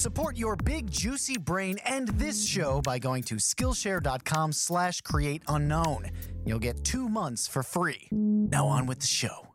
[0.00, 6.10] Support your big juicy brain and this show by going to Skillshare.com slash create unknown.
[6.46, 8.08] You'll get two months for free.
[8.10, 9.49] Now on with the show.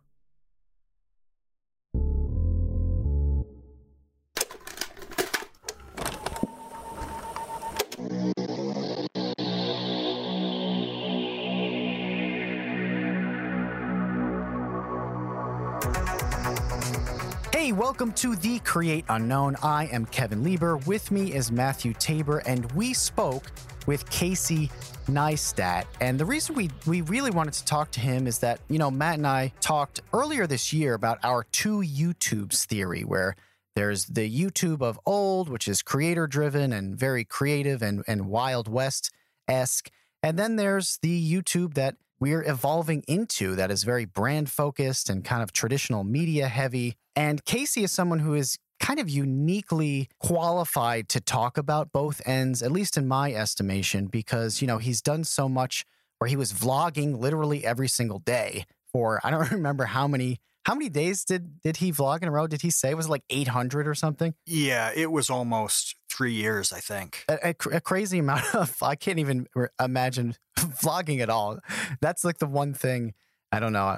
[17.86, 19.56] Welcome to the Create Unknown.
[19.62, 20.78] I am Kevin Lieber.
[20.88, 23.52] With me is Matthew Tabor, and we spoke
[23.86, 24.72] with Casey
[25.08, 25.86] Neistat.
[26.02, 28.90] And the reason we, we really wanted to talk to him is that, you know,
[28.90, 33.36] Matt and I talked earlier this year about our two YouTubes theory, where
[33.76, 38.68] there's the YouTube of old, which is creator driven and very creative and, and Wild
[38.68, 39.12] West
[39.48, 39.92] esque.
[40.24, 45.24] And then there's the YouTube that we're evolving into that is very brand focused and
[45.24, 46.96] kind of traditional media heavy.
[47.16, 52.62] And Casey is someone who is kind of uniquely qualified to talk about both ends,
[52.62, 55.86] at least in my estimation, because, you know, he's done so much
[56.20, 60.40] where he was vlogging literally every single day for, I don't remember how many.
[60.66, 62.48] How many days did did he vlog in a row?
[62.48, 64.34] Did he say it was like 800 or something?
[64.48, 67.26] Yeah, it was almost three years, I think.
[67.28, 69.48] A, a, a crazy amount of I can't even
[69.80, 71.60] imagine vlogging at all.
[72.02, 73.14] That's like the one thing
[73.52, 73.98] I don't know.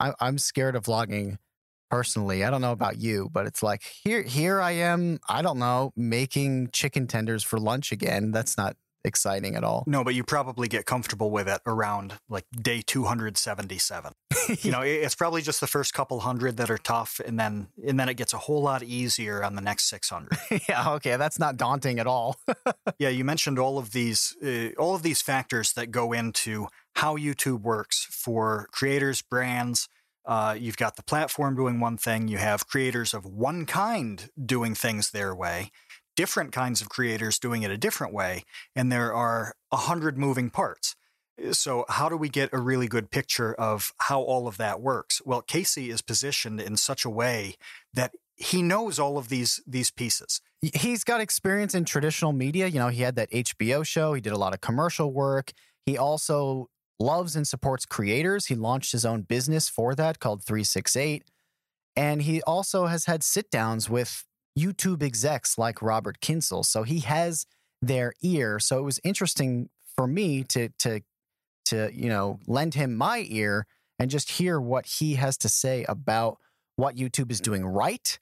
[0.00, 1.38] I, I'm scared of vlogging
[1.90, 2.44] personally.
[2.44, 5.92] I don't know about you, but it's like here here I am, I don't know,
[5.96, 8.30] making chicken tenders for lunch again.
[8.30, 9.84] That's not exciting at all.
[9.86, 14.12] No, but you probably get comfortable with it around like day 277.
[14.62, 17.98] you know, it's probably just the first couple hundred that are tough, and then and
[17.98, 20.30] then it gets a whole lot easier on the next 600.
[20.68, 22.36] yeah, okay, that's not daunting at all.
[22.98, 27.16] yeah, you mentioned all of these uh, all of these factors that go into how
[27.16, 29.88] YouTube works for creators, brands.
[30.26, 32.28] Uh, you've got the platform doing one thing.
[32.28, 35.70] You have creators of one kind doing things their way,
[36.16, 40.50] different kinds of creators doing it a different way, and there are a hundred moving
[40.50, 40.96] parts.
[41.38, 44.80] Eh, so, how do we get a really good picture of how all of that
[44.80, 45.20] works?
[45.24, 47.56] Well, Casey is positioned in such a way
[47.92, 50.40] that he knows all of these these pieces.
[50.60, 52.66] He's got experience in traditional media.
[52.66, 55.52] You know, he had that HBO show, he did a lot of commercial work.
[55.84, 58.46] He also loves and supports creators.
[58.46, 61.24] He launched his own business for that called 368.
[61.96, 64.24] And he also has had sit downs with
[64.58, 66.64] YouTube execs like Robert Kyncl.
[66.64, 67.46] So he has
[67.82, 68.58] their ear.
[68.58, 71.00] So it was interesting for me to to
[71.66, 73.66] to, you know, lend him my ear
[73.98, 76.38] and just hear what he has to say about
[76.76, 78.18] what YouTube is doing right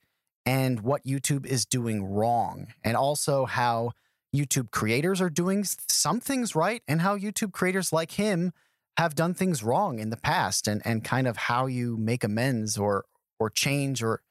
[0.46, 2.68] and what YouTube is doing wrong.
[2.84, 3.92] And also how
[4.34, 8.52] YouTube creators are doing some things right and how YouTube creators like him
[8.98, 12.78] have done things wrong in the past and and kind of how you make amends
[12.78, 13.04] or
[13.38, 14.22] or change or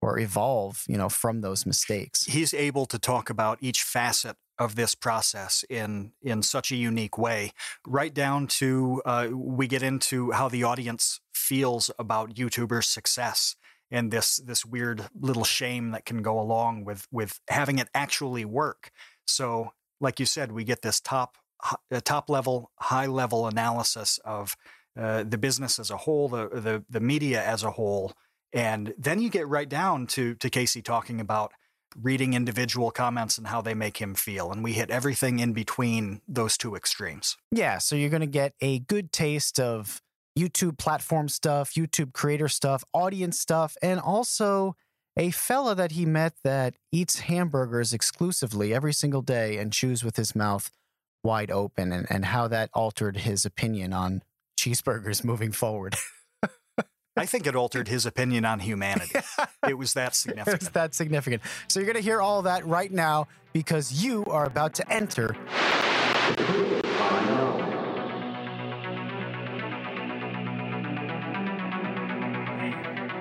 [0.00, 2.24] or evolve, you know, from those mistakes.
[2.24, 7.16] he's able to talk about each facet of this process in in such a unique
[7.16, 7.52] way
[7.86, 13.56] right down to uh, we get into how the audience feels about youtubers success
[13.90, 18.44] and this this weird little shame that can go along with with having it actually
[18.44, 18.90] work
[19.26, 21.38] so like you said we get this top
[21.90, 24.56] uh, top level high level analysis of
[24.98, 28.12] uh, the business as a whole the, the the media as a whole
[28.52, 31.52] and then you get right down to to Casey talking about
[32.00, 34.52] reading individual comments and how they make him feel.
[34.52, 37.36] And we hit everything in between those two extremes.
[37.50, 40.02] Yeah, so you're going to get a good taste of
[40.38, 44.76] YouTube platform stuff, YouTube creator stuff, audience stuff, and also
[45.16, 50.16] a fella that he met that eats hamburgers exclusively every single day and chews with
[50.16, 50.70] his mouth
[51.24, 54.22] wide open, and, and how that altered his opinion on
[54.58, 55.96] cheeseburgers moving forward.
[57.18, 59.18] I think it altered his opinion on humanity.
[59.68, 60.54] It was that significant.
[60.62, 60.74] it's significant.
[60.74, 61.42] that significant.
[61.68, 65.36] So you're going to hear all that right now because you are about to enter.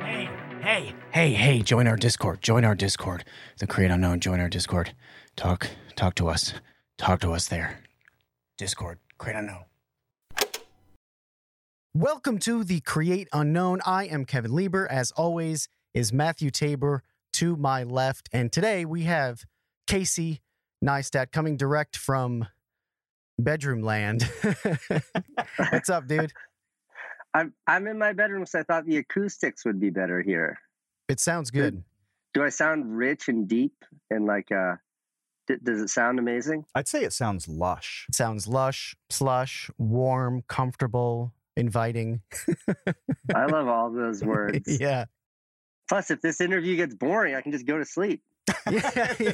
[0.03, 0.29] Hey,
[0.61, 2.41] hey, hey, hey, join our Discord.
[2.41, 3.23] Join our Discord.
[3.59, 4.93] The Create Unknown, join our Discord.
[5.35, 6.53] Talk, talk to us.
[6.97, 7.79] Talk to us there.
[8.57, 9.63] Discord, Create Unknown.
[11.93, 13.79] Welcome to the Create Unknown.
[13.85, 14.87] I am Kevin Lieber.
[14.91, 17.01] As always, is Matthew Tabor
[17.33, 18.29] to my left.
[18.31, 19.45] And today we have
[19.87, 20.41] Casey
[20.83, 22.47] Neistat coming direct from
[23.39, 24.23] bedroom land.
[25.71, 26.33] What's up, dude?
[27.33, 30.59] I'm I'm in my bedroom, so I thought the acoustics would be better here.
[31.07, 31.83] It sounds good.
[32.33, 34.75] Do I sound rich and deep and like uh?
[35.47, 36.65] D- does it sound amazing?
[36.75, 38.05] I'd say it sounds lush.
[38.09, 42.21] It sounds lush, slush, warm, comfortable, inviting.
[43.35, 44.79] I love all those words.
[44.79, 45.05] yeah.
[45.89, 48.21] Plus, if this interview gets boring, I can just go to sleep.
[48.71, 49.33] yeah, yeah,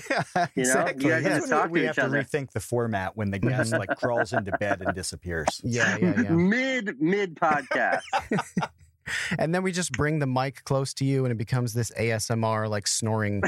[0.55, 1.05] You know, exactly.
[1.05, 2.23] you guys talk we to have each to other.
[2.23, 5.61] rethink the format when the guest like crawls into bed and disappears.
[5.63, 6.29] yeah, yeah, yeah.
[6.31, 8.01] Mid mid podcast.
[9.37, 12.69] And then we just bring the mic close to you, and it becomes this ASMR
[12.69, 13.41] like snoring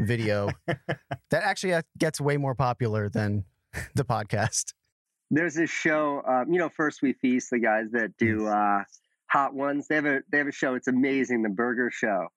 [0.00, 3.44] video that actually uh, gets way more popular than
[3.94, 4.74] the podcast.
[5.34, 8.84] There's this show, um, you know, First We Feast, the guys that do uh,
[9.28, 9.88] Hot Ones.
[9.88, 10.74] They have a they have a show.
[10.74, 12.28] It's amazing, the Burger Show.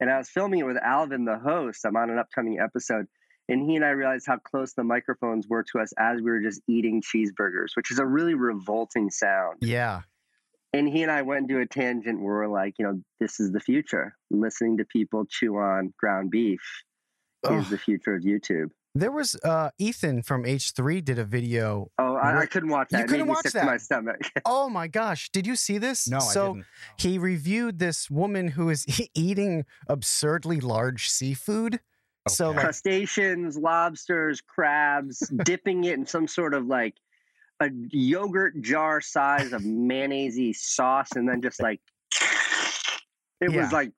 [0.00, 1.84] And I was filming it with Alvin, the host.
[1.84, 3.06] I'm on an upcoming episode,
[3.48, 6.40] and he and I realized how close the microphones were to us as we were
[6.40, 9.58] just eating cheeseburgers, which is a really revolting sound.
[9.60, 10.02] Yeah,
[10.72, 13.52] And he and I went into a tangent where we're like, you know, this is
[13.52, 14.16] the future.
[14.30, 16.60] Listening to people chew on ground beef
[17.50, 18.70] is the future of YouTube.
[18.94, 21.90] There was uh, Ethan from H3 did a video.
[21.98, 22.98] Oh, I, I couldn't watch that.
[22.98, 23.60] You It couldn't made me watch sick that?
[23.60, 24.20] to my stomach.
[24.46, 26.08] Oh my gosh, did you see this?
[26.08, 26.66] No, so I didn't.
[26.98, 31.80] he reviewed this woman who is eating absurdly large seafood.
[32.28, 36.94] So like crustaceans, lobsters, crabs, dipping it in some sort of like
[37.60, 41.80] a yogurt jar size of mayonnaise sauce, and then just like
[43.40, 43.62] it Yeah.
[43.62, 43.92] was like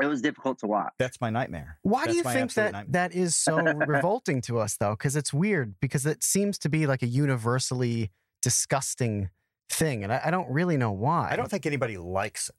[0.00, 0.92] it was difficult to watch.
[0.98, 1.78] That's my nightmare.
[1.82, 3.08] Why do you think that nightmare.
[3.08, 3.56] that is so
[3.86, 4.92] revolting to us though?
[4.92, 8.10] Because it's weird because it seems to be like a universally
[8.42, 9.30] disgusting
[9.68, 11.28] thing, and I, I don't really know why.
[11.30, 12.54] I don't think anybody likes it.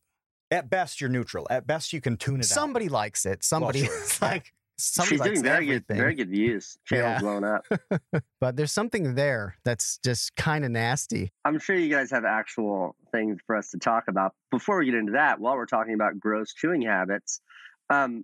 [0.54, 1.48] At best, you're neutral.
[1.50, 3.44] At best, you can tune it Somebody likes it.
[3.44, 3.98] Somebody sure.
[3.98, 4.42] like somebody
[4.82, 5.84] She's doing very everything.
[5.88, 6.78] good, very good views.
[6.86, 7.20] Channel's Yeah.
[7.20, 7.66] blown up.
[8.40, 11.32] But there's something there that's just kind of nasty.
[11.46, 14.34] I'm sure you guys have actual things for us to talk about.
[14.50, 17.40] Before we get into that, while we're talking about gross chewing habits,
[17.92, 18.24] um,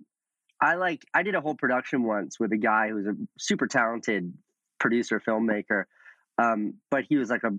[0.60, 4.32] I like I did a whole production once with a guy who's a super talented
[4.80, 5.84] producer filmmaker,
[6.36, 7.52] um, but he was like a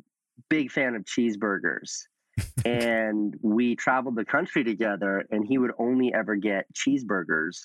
[0.49, 2.03] big fan of cheeseburgers.
[2.65, 7.61] and we traveled the country together, and he would only ever get cheeseburgers.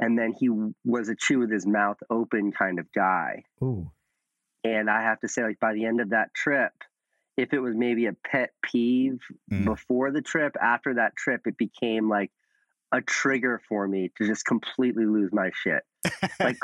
[0.00, 0.48] And then he
[0.84, 3.44] was a chew with his mouth open kind of guy.
[3.62, 3.90] Ooh.
[4.64, 6.72] And I have to say, like by the end of that trip,
[7.36, 9.64] if it was maybe a pet peeve Mm.
[9.64, 12.30] before the trip, after that trip, it became like
[12.92, 15.82] a trigger for me to just completely lose my shit.
[16.40, 16.58] Like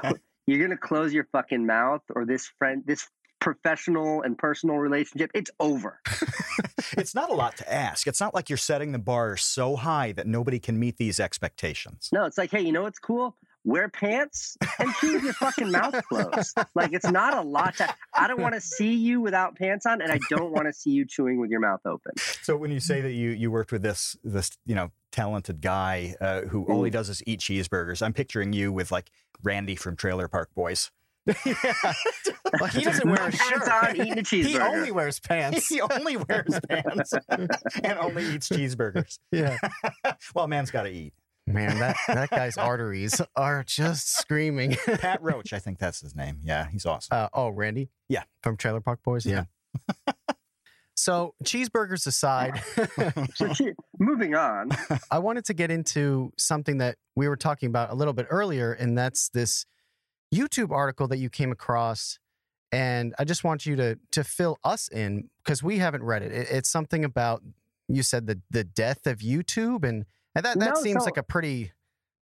[0.47, 3.07] you're gonna close your fucking mouth, or this friend, this
[3.41, 6.01] professional and personal relationship, it's over.
[6.97, 8.07] it's not a lot to ask.
[8.07, 12.09] It's not like you're setting the bar so high that nobody can meet these expectations.
[12.13, 13.37] No, it's like, hey, you know what's cool?
[13.65, 16.57] Wear pants and chew with your fucking mouth closed.
[16.75, 17.93] Like it's not a lot to.
[18.15, 20.91] I don't want to see you without pants on, and I don't want to see
[20.91, 22.13] you chewing with your mouth open.
[22.41, 26.15] So when you say that you you worked with this this you know talented guy
[26.21, 26.95] uh, who all he Mm.
[26.95, 29.11] does is eat cheeseburgers, I'm picturing you with like
[29.43, 30.91] Randy from Trailer Park Boys.
[32.61, 33.69] Well, he doesn't wear a shirt.
[33.69, 34.47] on, eating a cheeseburger.
[34.47, 35.69] He only wears pants.
[35.69, 39.19] he only wears pants and only eats cheeseburgers.
[39.31, 39.59] yeah.
[40.35, 41.13] well, man's got to eat.
[41.47, 44.77] Man, that, that guy's arteries are just screaming.
[44.87, 46.41] Pat Roach, I think that's his name.
[46.43, 47.17] Yeah, he's awesome.
[47.17, 47.89] Uh, oh, Randy?
[48.09, 48.25] Yeah.
[48.43, 49.25] From Trailer Park Boys?
[49.25, 49.45] Yeah.
[50.95, 52.61] so, cheeseburgers aside,
[53.35, 54.71] So, che- moving on.
[55.11, 58.73] I wanted to get into something that we were talking about a little bit earlier,
[58.73, 59.65] and that's this
[60.33, 62.19] YouTube article that you came across.
[62.71, 66.33] And I just want you to to fill us in because we haven't read it.
[66.33, 66.49] it.
[66.51, 67.43] It's something about
[67.89, 70.05] you said the the death of YouTube, and,
[70.35, 71.73] and that that No, seems so- like a pretty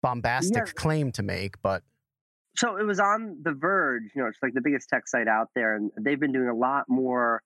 [0.02, 0.72] bombastic Yeah.
[0.74, 1.62] claim to make.
[1.62, 1.82] But
[2.56, 5.48] So it was on The Verge, you know, it's like the biggest tech site out
[5.54, 7.42] there, and they've been doing a lot more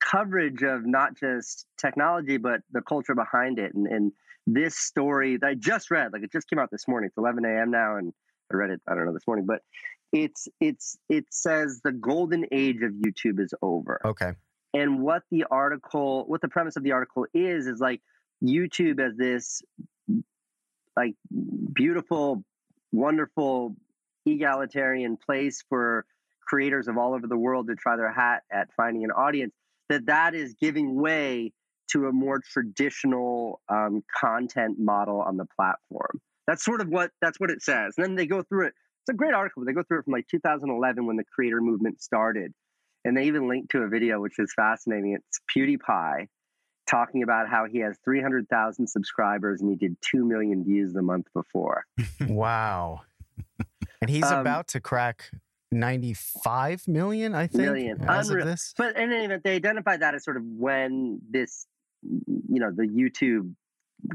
[0.00, 3.74] coverage of not just technology, but the culture behind it.
[3.74, 4.12] And, and
[4.46, 7.06] this story that I just read, like it just came out this morning.
[7.08, 7.70] It's 11 a.m.
[7.70, 8.12] now, and
[8.52, 9.62] I read it, I don't know, this morning, but
[10.12, 14.00] it's it's it says the golden age of YouTube is over.
[14.04, 14.32] okay,
[14.74, 18.00] and what the article what the premise of the article is is like
[18.42, 19.62] youtube as this
[20.96, 21.14] like
[21.72, 22.42] beautiful
[22.92, 23.74] wonderful
[24.26, 26.04] egalitarian place for
[26.46, 29.52] creators of all over the world to try their hat at finding an audience
[29.88, 31.52] that that is giving way
[31.90, 36.20] to a more traditional um, content model on the platform.
[36.46, 37.94] That's sort of what that's what it says.
[37.96, 40.12] And then they go through it it's a great article they go through it from
[40.12, 42.52] like 2011 when the creator movement started
[43.04, 45.14] and they even linked to a video which is fascinating.
[45.18, 46.26] It's PewDiePie
[46.88, 51.26] talking about how he has 300,000 subscribers and he did 2 million views the month
[51.32, 51.84] before.
[52.28, 53.00] wow.
[54.02, 55.30] And he's Um, about to crack
[55.72, 58.02] ninety five million, I think, Million.
[58.08, 58.46] as of Unreal.
[58.46, 58.74] this.
[58.76, 61.66] But in any event, they identified that as sort of when this,
[62.02, 63.54] you know, the YouTube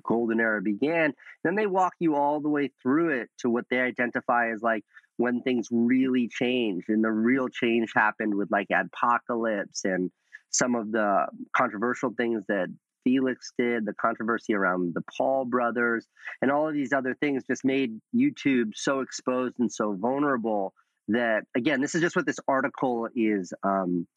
[0.03, 1.13] golden era began.
[1.43, 4.83] Then they walk you all the way through it to what they identify as like
[5.17, 6.89] when things really changed.
[6.89, 10.11] And the real change happened with like Adpocalypse and
[10.49, 12.67] some of the controversial things that
[13.03, 16.07] Felix did, the controversy around the Paul brothers,
[16.41, 20.73] and all of these other things just made YouTube so exposed and so vulnerable
[21.07, 24.07] that again, this is just what this article is um,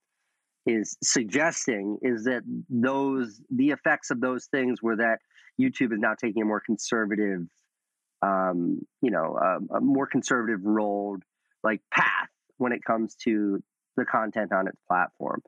[0.69, 5.19] is suggesting is that those the effects of those things were that
[5.61, 7.47] YouTube is now taking a more conservative,
[8.23, 11.17] um, you know, um, a more conservative role
[11.65, 13.63] like path when it comes to
[13.97, 15.43] the content on its platform.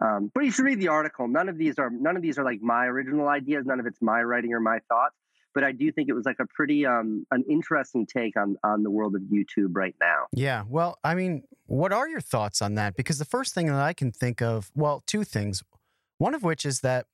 [0.00, 1.26] Um, but you should read the article.
[1.26, 3.64] None of these are none of these are like my original ideas.
[3.66, 5.16] None of it's my writing or my thoughts.
[5.58, 8.84] But I do think it was like a pretty um, an interesting take on on
[8.84, 10.26] the world of YouTube right now.
[10.32, 10.62] Yeah.
[10.68, 12.94] Well, I mean, what are your thoughts on that?
[12.94, 15.64] Because the first thing that I can think of, well, two things.
[16.18, 17.06] One of which is that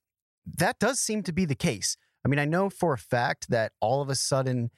[0.58, 1.96] that does seem to be the case.
[2.22, 4.70] I mean, I know for a fact that all of a sudden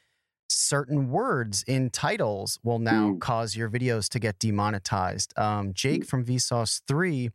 [0.49, 3.21] certain words in titles will now mm.
[3.21, 5.37] cause your videos to get demonetized.
[5.37, 6.07] Um, Jake mm.
[6.07, 7.31] from Vsauce 3,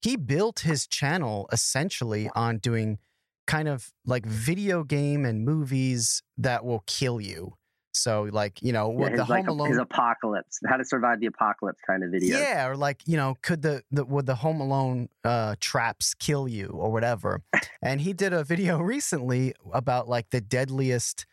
[0.00, 3.00] he built his channel essentially on doing
[3.48, 7.54] kind of like video game and movies that will kill you.
[7.92, 11.26] So like you know yeah, the Home like Alone his apocalypse, how to survive the
[11.26, 12.38] apocalypse kind of video.
[12.38, 16.46] Yeah, or like you know could the, the would the Home Alone uh, traps kill
[16.46, 17.42] you or whatever?
[17.82, 21.26] and he did a video recently about like the deadliest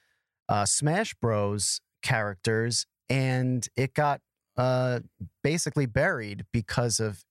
[0.50, 4.22] uh, Smash Bros characters, and it got
[4.58, 5.02] uh,
[5.44, 7.24] basically buried because of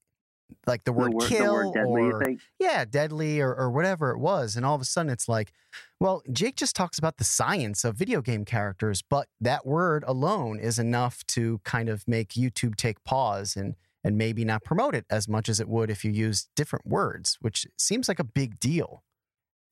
[0.66, 4.11] like the word, the word kill the word deadly, or yeah, deadly or, or whatever
[4.11, 5.52] it was, and all of a sudden it's like,
[6.00, 10.58] well, Jake just talks about the science of video game characters, but that word alone
[10.58, 15.06] is enough to kind of make YouTube take pause and and maybe not promote it
[15.08, 18.61] as much as it would if you used different words, which seems like a big
[18.61, 19.02] deal.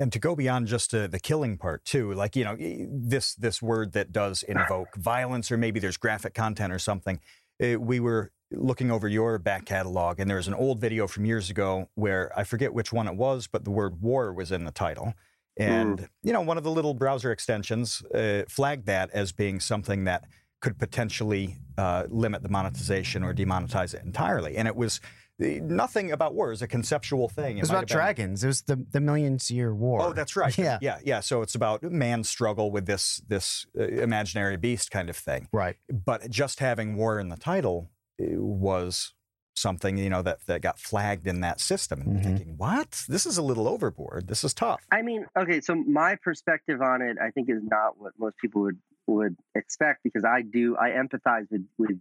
[0.01, 3.61] And to go beyond just uh, the killing part too, like you know this this
[3.61, 7.21] word that does invoke violence, or maybe there's graphic content or something.
[7.63, 11.25] Uh, we were looking over your back catalog, and there was an old video from
[11.25, 14.65] years ago where I forget which one it was, but the word war was in
[14.65, 15.15] the title.
[15.57, 16.09] And mm.
[16.23, 20.25] you know, one of the little browser extensions uh, flagged that as being something that
[20.61, 24.57] could potentially uh, limit the monetization or demonetize it entirely.
[24.57, 25.01] And it was
[25.39, 27.57] nothing about war is a conceptual thing.
[27.57, 28.45] It, it was about dragons.
[28.45, 30.01] It was the the millions year war.
[30.03, 30.57] Oh, that's right.
[30.63, 31.21] Yeah, yeah, yeah.
[31.21, 35.49] So it's about man's struggle with this this uh, imaginary beast kind of thing.
[35.53, 35.77] Right.
[35.89, 37.91] But just having war in the title
[38.37, 39.15] was
[39.55, 42.23] something you know that that got flagged in that system and mm-hmm.
[42.23, 46.17] thinking what this is a little overboard this is tough i mean okay so my
[46.25, 50.41] perspective on it i think is not what most people would would expect because i
[50.41, 51.99] do i empathize with with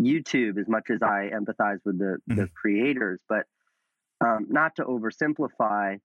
[0.00, 2.36] YouTube as much as I empathize with the, mm-hmm.
[2.36, 3.20] the creators.
[3.28, 3.46] But
[4.24, 5.98] um, not to oversimplify,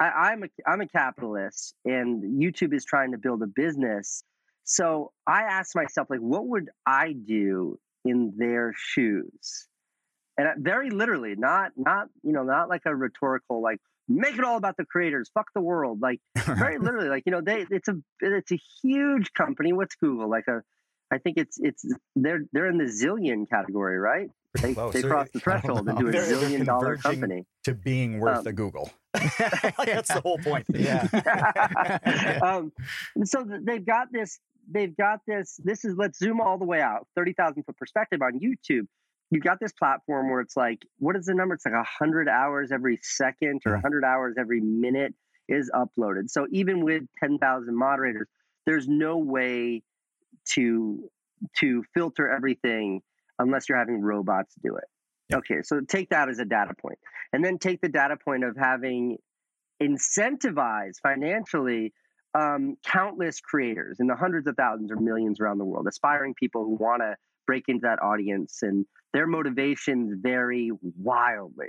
[0.00, 4.24] I, i'm a I'm a capitalist, and YouTube is trying to build a business.
[4.64, 9.68] So I asked myself, like, what would I do in their shoes?
[10.36, 14.56] And very literally, not not you know, not like a rhetorical like make it all
[14.56, 16.00] about the creators, fuck the world.
[16.00, 19.72] Like very literally, like you know, they it's a it's a huge company.
[19.72, 20.28] What's Google?
[20.28, 20.62] Like a
[21.12, 21.84] I think it's it's
[22.16, 24.28] they're they're in the zillion category, right?
[24.60, 27.74] They, Whoa, they so cross the threshold into a they're, zillion they're dollar company to
[27.74, 28.90] being worth um, a Google.
[29.12, 30.66] That's the whole point.
[30.68, 31.08] Yeah.
[32.42, 32.72] um,
[33.24, 34.38] so they've got this.
[34.70, 35.60] They've got this.
[35.62, 38.86] This is let's zoom all the way out, thirty thousand foot perspective on YouTube.
[39.30, 41.54] You've got this platform where it's like, what is the number?
[41.54, 45.14] It's like hundred hours every second or hundred hours every minute
[45.48, 46.30] is uploaded.
[46.30, 48.28] So even with ten thousand moderators,
[48.66, 49.82] there's no way
[50.54, 51.10] to
[51.58, 53.02] to filter everything
[53.38, 54.84] unless you're having robots do it.
[55.30, 55.38] Yep.
[55.38, 56.72] Okay, so take that as a data.
[57.32, 59.18] And then take the data point of having
[59.82, 61.92] incentivized financially
[62.34, 66.64] um, countless creators in the hundreds of thousands or millions around the world, aspiring people
[66.64, 71.68] who want to break into that audience, and their motivations vary wildly.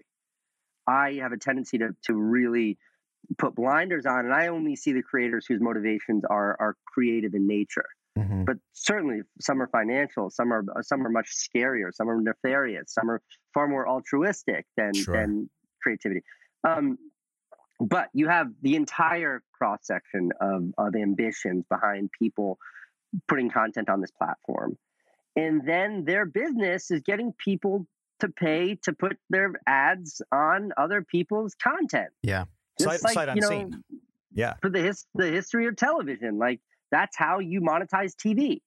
[0.88, 2.78] I have a tendency to to really
[3.38, 7.48] put blinders on, and I only see the creators whose motivations are are creative in
[7.48, 7.86] nature.
[8.18, 8.46] Mm-hmm.
[8.46, 13.12] But certainly, some are financial, some are some are much scarier, some are nefarious, some
[13.12, 13.22] are
[13.54, 15.16] far more altruistic than sure.
[15.16, 15.50] than
[15.82, 16.22] creativity.
[16.64, 16.98] Um,
[17.80, 22.58] but you have the entire cross section of of ambitions behind people
[23.28, 24.78] putting content on this platform,
[25.36, 27.86] and then their business is getting people
[28.20, 32.10] to pay to put their ads on other people's content.
[32.24, 32.46] Yeah,
[32.80, 33.70] sight, like, sight you know,
[34.34, 38.62] Yeah, for the his, the history of television, like that's how you monetize TV.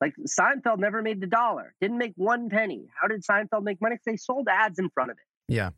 [0.00, 2.86] Like Seinfeld never made the dollar, didn't make one penny.
[3.00, 3.96] How did Seinfeld make money?
[4.04, 5.52] They sold ads in front of it.
[5.52, 5.70] Yeah.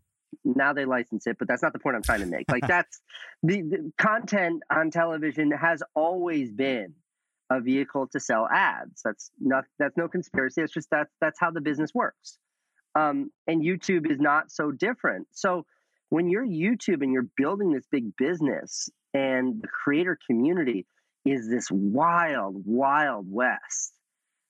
[0.44, 2.50] Now they license it, but that's not the point I'm trying to make.
[2.50, 3.00] Like that's
[3.42, 6.94] the, the content on television has always been
[7.50, 9.00] a vehicle to sell ads.
[9.04, 10.62] That's not that's no conspiracy.
[10.62, 12.38] It's just that's that's how the business works.
[12.94, 15.28] Um, and YouTube is not so different.
[15.32, 15.64] So
[16.10, 20.86] when you're YouTube and you're building this big business and the creator community
[21.24, 23.92] is this wild, wild west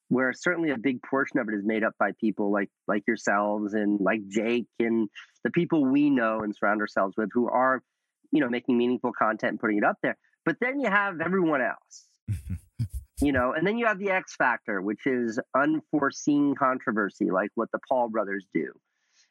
[0.09, 3.75] where certainly a big portion of it is made up by people like like yourselves
[3.75, 5.09] and like Jake and
[5.45, 7.83] the people we know and surround ourselves with who are,
[8.31, 10.17] you know, making meaningful content and putting it up there.
[10.45, 12.09] But then you have everyone else.
[13.21, 17.71] you know, and then you have the X factor, which is unforeseen controversy, like what
[17.73, 18.73] the Paul brothers do.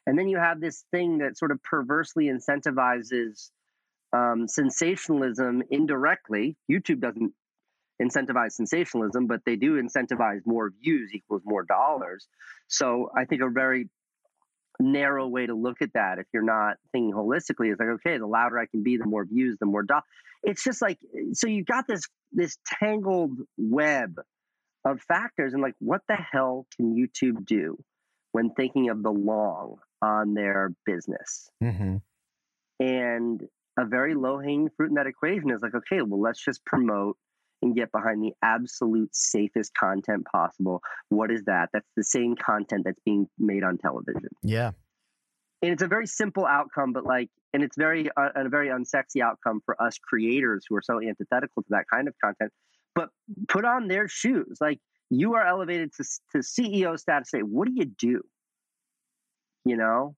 [0.05, 3.49] And then you have this thing that sort of perversely incentivizes
[4.13, 6.55] um, sensationalism indirectly.
[6.71, 7.33] YouTube doesn't
[8.01, 12.27] incentivize sensationalism, but they do incentivize more views equals more dollars.
[12.67, 13.89] So I think a very
[14.79, 18.27] narrow way to look at that, if you're not thinking holistically, is like, okay, the
[18.27, 20.03] louder I can be, the more views, the more dollars.
[20.43, 20.99] It's just like
[21.33, 24.19] so you've got this this tangled web
[24.85, 27.77] of factors, and like, what the hell can YouTube do
[28.31, 31.49] when thinking of the long on their business?
[31.63, 31.97] Mm-hmm.
[32.79, 33.41] And
[33.79, 37.17] a very low hanging fruit in that equation is like, okay, well, let's just promote
[37.61, 40.81] and get behind the absolute safest content possible.
[41.09, 41.69] What is that?
[41.73, 44.29] That's the same content that's being made on television.
[44.43, 44.71] Yeah.
[45.61, 49.21] And it's a very simple outcome, but like, and it's very uh, a very unsexy
[49.23, 52.51] outcome for us creators who are so antithetical to that kind of content.
[52.93, 53.09] But
[53.47, 57.31] put on their shoes, like you are elevated to, to CEO status.
[57.31, 58.21] Say, what do you do?
[59.65, 60.15] You know,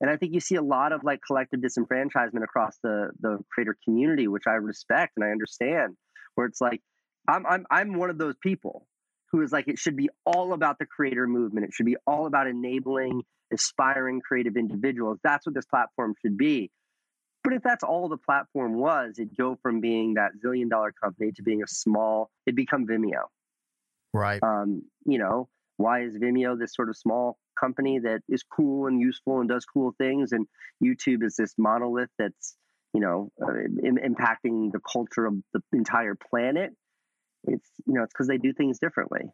[0.00, 3.76] and I think you see a lot of like collective disenfranchisement across the the creator
[3.84, 5.96] community, which I respect and I understand
[6.34, 6.80] where it's like
[7.28, 8.86] I'm I'm I'm one of those people
[9.32, 11.66] who is like it should be all about the creator movement.
[11.66, 13.22] It should be all about enabling
[13.52, 15.18] aspiring creative individuals.
[15.22, 16.70] That's what this platform should be.
[17.42, 21.32] But if that's all the platform was, it'd go from being that zillion dollar company
[21.32, 23.24] to being a small, it'd become Vimeo.
[24.12, 24.42] Right.
[24.42, 29.00] Um, you know, why is Vimeo this sort of small company that is cool and
[29.00, 30.32] useful and does cool things?
[30.32, 30.46] And
[30.84, 32.56] YouTube is this monolith that's
[32.92, 36.72] you know, uh, in, impacting the culture of the entire planet.
[37.44, 39.30] It's you know, it's because they do things differently.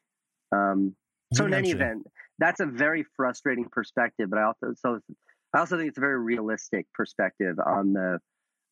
[0.53, 0.95] Um,
[1.35, 2.07] so in any event,
[2.39, 4.31] that's a very frustrating perspective.
[4.31, 5.01] But I also so
[5.53, 8.19] I also think it's a very realistic perspective on the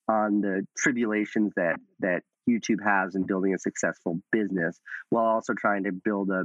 [0.08, 4.78] on the tribulations that that YouTube has in building a successful business,
[5.10, 6.44] while also trying to build a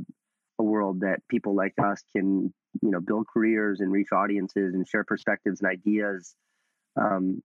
[0.60, 4.88] a world that people like us can you know build careers and reach audiences and
[4.88, 6.36] share perspectives and ideas
[7.00, 7.42] um,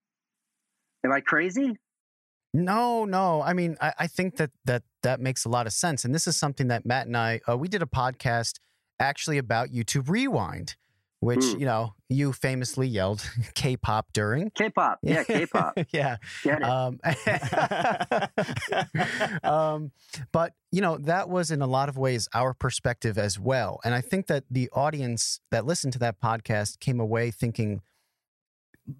[1.04, 1.76] Am I crazy?
[2.54, 3.42] No, no.
[3.42, 6.28] I mean, I, I, think that that that makes a lot of sense, and this
[6.28, 8.60] is something that Matt and I uh, we did a podcast
[9.00, 10.76] actually about YouTube Rewind,
[11.18, 11.58] which mm.
[11.58, 14.50] you know you famously yelled K-pop during.
[14.50, 16.18] K-pop, yeah, K-pop, yeah.
[16.62, 17.00] Um,
[19.50, 19.90] um,
[20.30, 23.94] but you know that was in a lot of ways our perspective as well, and
[23.94, 27.82] I think that the audience that listened to that podcast came away thinking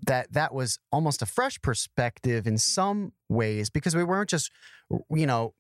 [0.07, 4.51] that that was almost a fresh perspective in some ways because we weren't just
[5.11, 5.55] you know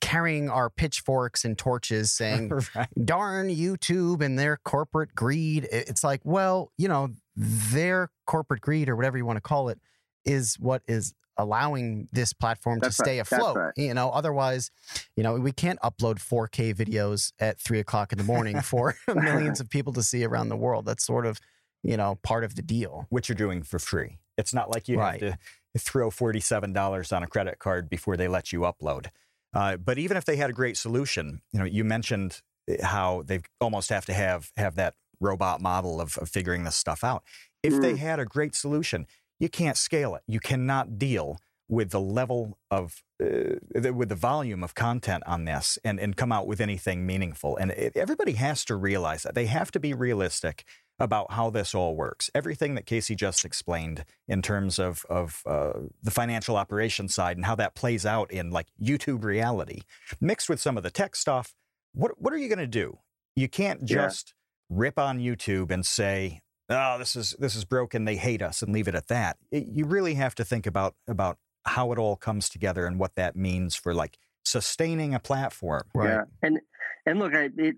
[0.00, 2.88] carrying our pitchforks and torches saying right.
[3.04, 8.96] darn youtube and their corporate greed it's like well you know their corporate greed or
[8.96, 9.80] whatever you want to call it
[10.24, 13.32] is what is allowing this platform That's to stay right.
[13.32, 13.56] afloat.
[13.56, 13.72] Right.
[13.76, 14.70] You know, otherwise,
[15.16, 19.58] you know, we can't upload 4K videos at three o'clock in the morning for millions
[19.60, 20.84] of people to see around the world.
[20.84, 21.40] That's sort of
[21.82, 23.06] you know, part of the deal.
[23.08, 24.18] Which you're doing for free.
[24.36, 25.20] It's not like you right.
[25.20, 25.38] have to
[25.78, 29.08] throw $47 on a credit card before they let you upload.
[29.52, 32.40] Uh, but even if they had a great solution, you know, you mentioned
[32.82, 37.04] how they almost have to have have that robot model of, of figuring this stuff
[37.04, 37.22] out.
[37.62, 37.82] If mm.
[37.82, 39.06] they had a great solution,
[39.38, 40.22] you can't scale it.
[40.26, 41.38] You cannot deal
[41.68, 46.16] with the level of uh, the, with the volume of content on this and and
[46.16, 47.56] come out with anything meaningful.
[47.56, 50.64] And it, everybody has to realize that they have to be realistic
[51.00, 52.30] about how this all works.
[52.34, 57.46] Everything that Casey just explained in terms of, of uh, the financial operations side and
[57.46, 59.80] how that plays out in like YouTube reality,
[60.20, 61.54] mixed with some of the tech stuff.
[61.94, 62.98] What, what are you going to do?
[63.34, 64.34] You can't just
[64.68, 64.76] yeah.
[64.78, 68.04] rip on YouTube and say, oh, this is, this is broken.
[68.04, 69.38] They hate us and leave it at that.
[69.50, 73.14] It, you really have to think about, about how it all comes together and what
[73.14, 75.84] that means for like sustaining a platform.
[75.94, 76.10] Right.
[76.10, 76.22] Yeah.
[76.42, 76.60] And,
[77.06, 77.76] and look, I, it,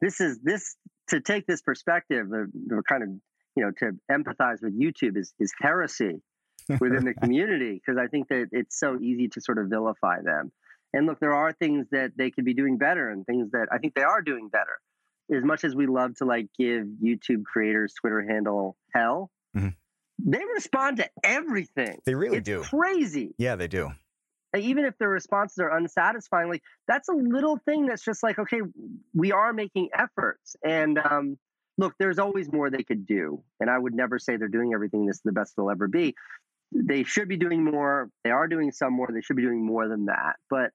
[0.00, 0.76] this is, this
[1.08, 3.08] to take this perspective, of, kind of
[3.56, 6.22] you know to empathize with YouTube is is heresy
[6.80, 10.52] within the community because I think that it's so easy to sort of vilify them.
[10.94, 13.78] And look, there are things that they could be doing better, and things that I
[13.78, 14.78] think they are doing better.
[15.34, 19.68] As much as we love to like give YouTube creators Twitter handle hell, mm-hmm.
[20.18, 21.98] they respond to everything.
[22.04, 22.62] They really it's do.
[22.62, 23.34] Crazy.
[23.38, 23.92] Yeah, they do
[24.58, 28.60] even if the responses are unsatisfying, like that's a little thing that's just like, okay,
[29.14, 30.56] we are making efforts.
[30.64, 31.38] And um,
[31.78, 33.42] look, there's always more they could do.
[33.60, 36.14] And I would never say they're doing everything this is the best they'll ever be.
[36.70, 38.10] They should be doing more.
[38.24, 39.08] They are doing some more.
[39.12, 40.36] They should be doing more than that.
[40.48, 40.70] But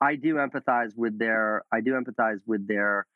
[0.00, 3.06] I do empathize with their I do empathize with their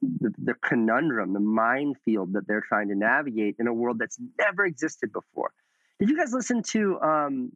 [0.00, 4.64] the, the conundrum, the minefield that they're trying to navigate in a world that's never
[4.64, 5.52] existed before.
[6.00, 7.52] Did you guys listen to um,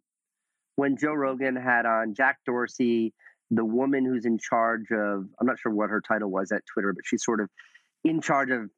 [0.76, 3.12] when Joe Rogan had on Jack Dorsey,
[3.50, 6.92] the woman who's in charge of I'm not sure what her title was at Twitter,
[6.92, 7.50] but she's sort of
[8.04, 8.70] in charge of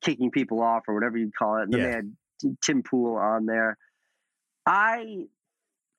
[0.00, 1.62] kicking people off or whatever you call it.
[1.64, 1.86] And then Yeah.
[1.86, 3.76] they had Tim Pool on there.
[4.66, 5.26] I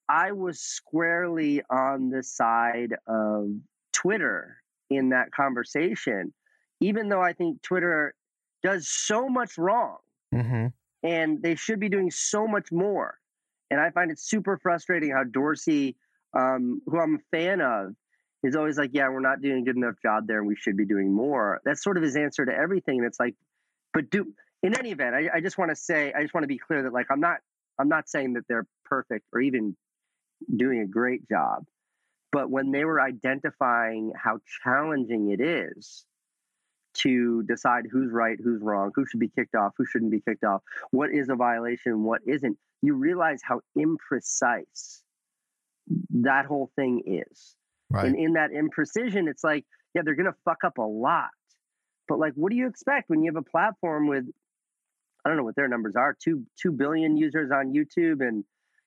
[0.08, 3.50] I was squarely on the side of
[3.92, 4.58] Twitter
[4.92, 6.32] in that conversation,
[6.80, 8.14] even though I think Twitter
[8.64, 9.98] does so much wrong
[10.34, 10.68] Mm-hmm.
[11.04, 13.20] and they should be doing so much more.
[13.72, 15.96] And I find it super frustrating how Dorsey,
[16.34, 17.96] um, who I'm a fan of,
[18.44, 20.78] is always like, "Yeah, we're not doing a good enough job there, and we should
[20.78, 23.00] be doing more." That's sort of his answer to everything.
[23.00, 23.36] And it's like,
[23.94, 26.48] but do in any event, I, I just want to say, I just want to
[26.48, 27.38] be clear that like I'm not,
[27.80, 29.76] I'm not saying that they're perfect or even
[30.56, 31.66] doing a great job,
[32.32, 36.06] but when they were identifying how challenging it is
[36.96, 40.44] to decide who's right, who's wrong, who should be kicked off, who shouldn't be kicked
[40.44, 45.02] off, what is a violation, what isn't, you realize how imprecise
[46.10, 47.56] that whole thing is.
[47.90, 48.06] Right.
[48.06, 51.30] And in that imprecision, it's like, yeah, they're going to fuck up a lot.
[52.08, 54.26] But like, what do you expect when you have a platform with,
[55.24, 58.44] I don't know what their numbers are, two two billion users on YouTube and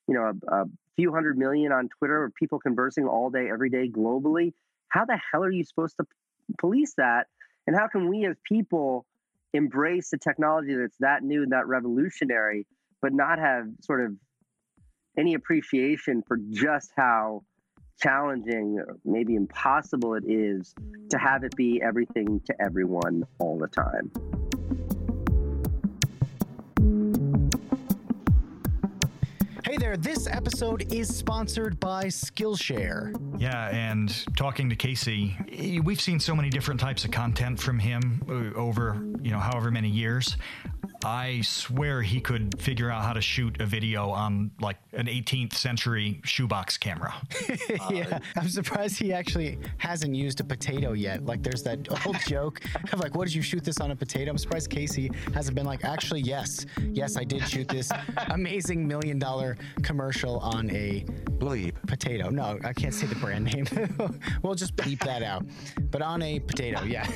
[0.06, 0.64] you know a, a
[0.96, 4.52] few hundred million on Twitter, or people conversing all day, every day globally.
[4.88, 6.06] How the hell are you supposed to
[6.58, 7.26] police that?
[7.66, 9.04] And how can we as people
[9.52, 12.66] embrace a technology that's that new and that revolutionary,
[13.00, 14.12] but not have sort of
[15.16, 17.42] any appreciation for just how
[18.00, 20.74] challenging, or maybe impossible it is
[21.10, 24.10] to have it be everything to everyone all the time.
[29.64, 33.14] Hey there, this episode is sponsored by Skillshare.
[33.38, 35.36] Yeah, and talking to Casey,
[35.84, 39.70] we've seen so many different types of content from him uh, over, you know, however
[39.70, 40.38] many years.
[41.04, 45.54] I swear he could figure out how to shoot a video on like an 18th
[45.54, 47.14] century shoebox camera.
[47.90, 51.24] yeah, I'm surprised he actually hasn't used a potato yet.
[51.24, 52.60] Like, there's that old joke
[52.92, 55.66] of like, "What did you shoot this on a potato?" I'm surprised Casey hasn't been
[55.66, 57.92] like, "Actually, yes, yes, I did shoot this
[58.30, 61.04] amazing million dollar commercial on a
[61.38, 61.74] Bleep.
[61.86, 63.66] potato." No, I can't say the brand name.
[64.42, 65.44] we'll just bleep that out.
[65.90, 67.06] But on a potato, yeah.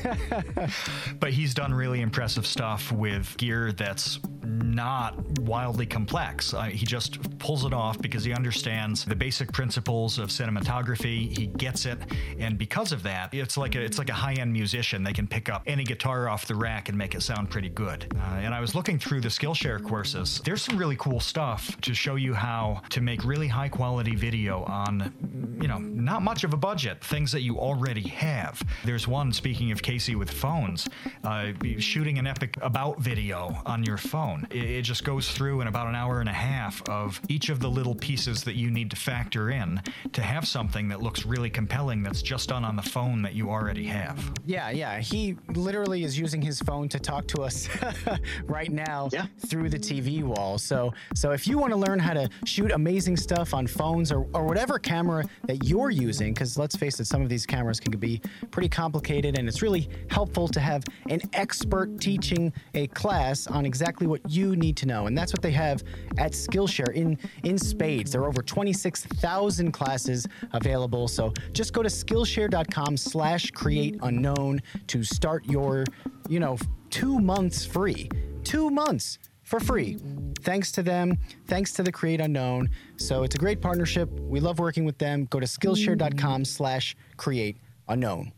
[1.18, 6.54] But he's done really impressive stuff with gear that's not wildly complex.
[6.54, 11.36] Uh, he just pulls it off because he understands the basic principles of cinematography.
[11.36, 11.98] He gets it,
[12.38, 15.02] and because of that, it's like a it's like a high-end musician.
[15.02, 18.06] They can pick up any guitar off the rack and make it sound pretty good.
[18.16, 20.40] Uh, and I was looking through the Skillshare courses.
[20.44, 25.12] There's some really cool stuff to show you how to make really high-quality video on,
[25.60, 27.04] you know, not much of a budget.
[27.04, 28.62] Things that you already have.
[28.84, 30.88] There's one speaking of Casey with phones,
[31.24, 34.46] uh, shooting an epic about video on your phone.
[34.50, 37.60] It, it just goes through in about an hour and a half of each of
[37.60, 39.80] the little pieces that you need to factor in
[40.12, 43.50] to have something that looks really compelling that's just done on the phone that you
[43.50, 44.32] already have.
[44.46, 44.98] Yeah, yeah.
[45.00, 47.68] He literally is using his phone to talk to us
[48.44, 49.26] right now Yeah.
[49.46, 50.58] through the TV wall.
[50.58, 54.26] So, so if you want to learn how to shoot amazing stuff on phones or,
[54.34, 57.92] or whatever camera that you're using, because let's face it, some of these cameras can
[57.98, 58.20] be
[58.50, 64.06] pretty complicated, and it's really helpful to have an expert teaching a class on exactly
[64.06, 65.06] what you need to know.
[65.06, 65.82] And that's what they have
[66.18, 68.12] at Skillshare in in spades.
[68.12, 71.08] There are over 26,000 classes available.
[71.08, 75.84] So just go to Skillshare.com/slash create unknown to start your,
[76.28, 76.56] you know,
[76.90, 78.08] two months free.
[78.44, 79.98] Two months for free.
[80.40, 81.18] Thanks to them.
[81.46, 82.70] Thanks to the Create Unknown.
[82.96, 84.10] So it's a great partnership.
[84.10, 85.26] We love working with them.
[85.30, 87.56] Go to Skillshare.com/slash create
[87.88, 88.32] unknown.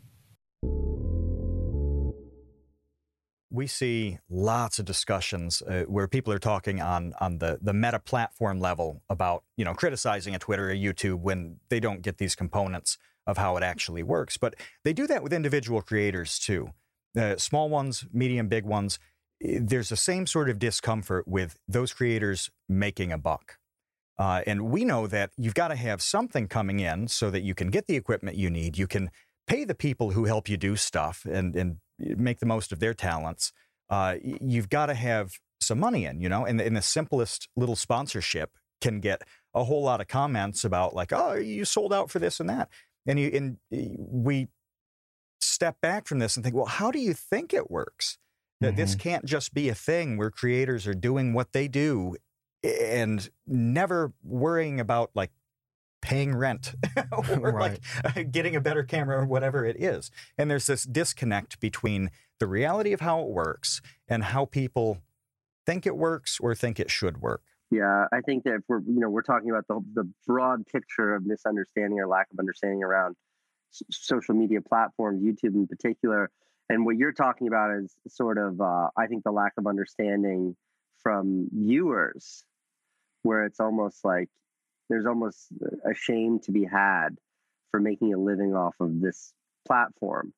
[3.55, 8.01] We see lots of discussions uh, where people are talking on on the the meta
[8.01, 12.35] platform level about you know criticizing a Twitter or YouTube when they don't get these
[12.35, 14.37] components of how it actually works.
[14.37, 16.71] But they do that with individual creators too,
[17.17, 18.99] uh, small ones, medium, big ones.
[19.41, 23.59] There's the same sort of discomfort with those creators making a buck.
[24.19, 27.55] Uh, and we know that you've got to have something coming in so that you
[27.55, 28.79] can get the equipment you need.
[28.79, 29.11] You can
[29.47, 32.95] pay the people who help you do stuff and, and make the most of their
[32.95, 33.53] talents.
[33.91, 37.77] Uh, you've got to have some money in, you know, and, and the simplest little
[37.77, 39.23] sponsorship can get
[39.55, 42.69] a whole lot of comments about like, oh, you sold out for this and that.
[43.07, 44.49] And you, and we
[45.41, 48.19] step back from this and think, well, how do you think it works?
[48.63, 48.77] Mm-hmm.
[48.77, 52.17] This can't just be a thing where creators are doing what they do
[52.63, 55.31] and never worrying about like
[56.05, 56.75] paying rent
[57.13, 57.81] or right.
[58.05, 60.11] like getting a better camera or whatever it is.
[60.37, 64.99] And there's this disconnect between the reality of how it works and how people
[65.65, 67.41] think it works or think it should work.
[67.71, 71.15] Yeah, I think that if we're you know we're talking about the the broad picture
[71.15, 73.17] of misunderstanding or lack of understanding around
[73.73, 76.31] s- social media platforms, YouTube in particular,
[76.69, 80.55] and what you're talking about is sort of uh, I think the lack of understanding
[81.03, 82.45] from viewers,
[83.23, 84.29] where it's almost like
[84.89, 85.49] there's almost
[85.89, 87.11] a shame to be had
[87.71, 89.33] for making a living off of this
[89.67, 90.33] platform.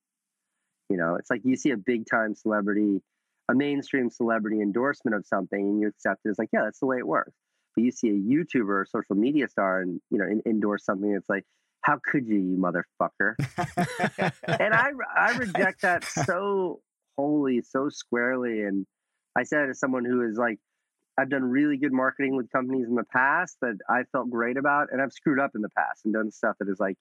[0.88, 3.02] You know, it's like you see a big time celebrity
[3.48, 6.86] a mainstream celebrity endorsement of something and you accept it as like, yeah, that's the
[6.86, 7.32] way it works.
[7.74, 11.12] But you see a YouTuber or social media star and you know in, endorse something
[11.12, 11.44] it's like,
[11.82, 13.34] how could you, you motherfucker?
[14.60, 16.80] and I I reject that so
[17.16, 18.62] wholly, so squarely.
[18.62, 18.86] And
[19.36, 20.58] I said as someone who is like,
[21.18, 24.88] I've done really good marketing with companies in the past that I felt great about,
[24.92, 26.96] and I've screwed up in the past and done stuff that is like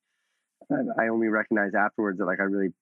[0.72, 2.74] I only recognize afterwards that like I really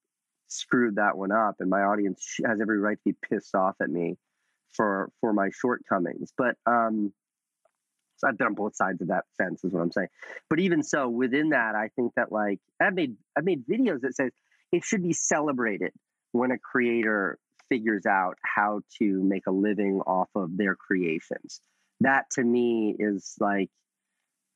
[0.48, 3.90] screwed that one up, and my audience has every right to be pissed off at
[3.90, 4.16] me
[4.74, 6.32] for for my shortcomings.
[6.38, 7.14] But um,
[8.18, 10.10] so I've been on both sides of that fence, is what I'm saying.
[10.50, 14.16] But even so, within that, I think that like I've made I've made videos that
[14.16, 14.32] says
[14.72, 15.92] it should be celebrated
[16.32, 17.38] when a creator
[17.74, 21.60] figures out how to make a living off of their creations.
[22.02, 23.70] That to me is like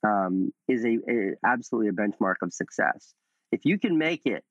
[0.06, 3.16] um, is a, a absolutely a benchmark of success.
[3.52, 4.44] If you can make it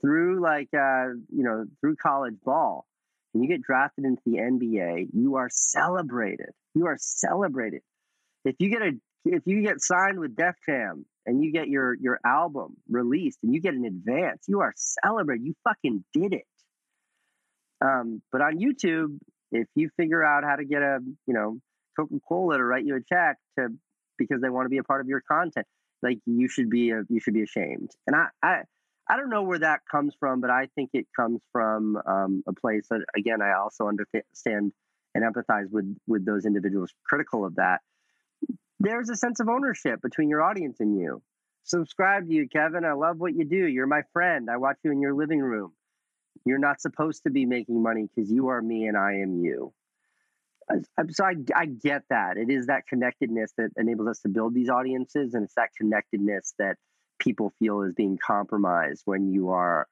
[0.00, 2.84] through like uh, you know through college ball
[3.32, 6.50] and you get drafted into the NBA, you are celebrated.
[6.74, 7.82] You are celebrated.
[8.44, 8.92] If you get a
[9.24, 13.54] if you get signed with Def Jam and you get your your album released and
[13.54, 15.46] you get an advance, you are celebrated.
[15.46, 16.44] You fucking did it.
[17.80, 19.18] Um, but on YouTube,
[19.52, 21.58] if you figure out how to get a you know
[21.98, 23.68] Coca Cola to write you a check to
[24.18, 25.66] because they want to be a part of your content,
[26.02, 27.90] like you should be a, you should be ashamed.
[28.06, 28.62] And I I
[29.08, 32.52] I don't know where that comes from, but I think it comes from um, a
[32.52, 34.72] place that, again, I also understand
[35.14, 37.80] and empathize with with those individuals critical of that.
[38.80, 41.22] There's a sense of ownership between your audience and you.
[41.64, 42.84] Subscribe to you, Kevin.
[42.84, 43.66] I love what you do.
[43.66, 44.48] You're my friend.
[44.50, 45.72] I watch you in your living room.
[46.44, 49.72] You're not supposed to be making money because you are me and I am you.
[51.10, 52.36] So I, I get that.
[52.36, 56.54] It is that connectedness that enables us to build these audiences, and it's that connectedness
[56.58, 56.76] that
[57.18, 59.86] people feel is being compromised when you are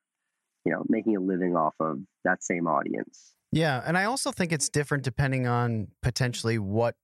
[0.65, 4.53] you know making a living off of that same audience yeah and i also think
[4.53, 6.95] it's different depending on potentially what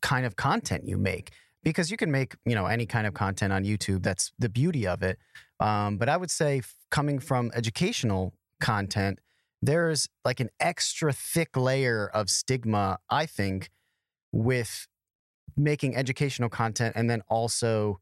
[0.00, 3.52] kind of content you make because you can make you know any kind of content
[3.52, 5.18] on youtube that's the beauty of it
[5.60, 9.18] um, but i would say coming from educational content
[9.60, 13.70] there's like an extra thick layer of stigma i think
[14.32, 14.86] with
[15.56, 18.00] making educational content and then also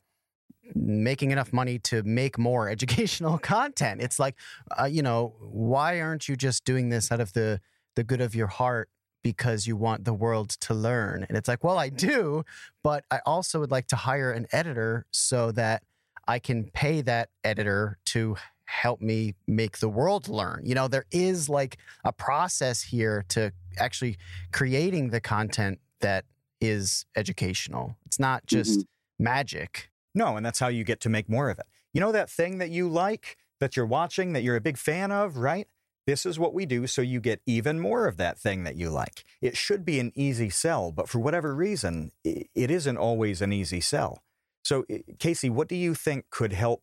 [0.74, 4.02] making enough money to make more educational content.
[4.02, 4.36] It's like,
[4.78, 7.60] uh, you know, why aren't you just doing this out of the
[7.94, 8.90] the good of your heart
[9.22, 11.24] because you want the world to learn?
[11.28, 12.44] And it's like, well, I do,
[12.82, 15.82] but I also would like to hire an editor so that
[16.28, 20.62] I can pay that editor to help me make the world learn.
[20.64, 24.16] You know, there is like a process here to actually
[24.52, 26.24] creating the content that
[26.60, 27.96] is educational.
[28.06, 29.24] It's not just mm-hmm.
[29.24, 29.90] magic.
[30.14, 31.66] No, and that's how you get to make more of it.
[31.92, 35.12] You know that thing that you like, that you're watching, that you're a big fan
[35.12, 35.66] of, right?
[36.06, 38.90] This is what we do so you get even more of that thing that you
[38.90, 39.24] like.
[39.42, 43.80] It should be an easy sell, but for whatever reason, it isn't always an easy
[43.80, 44.22] sell.
[44.62, 44.84] So,
[45.18, 46.82] Casey, what do you think could help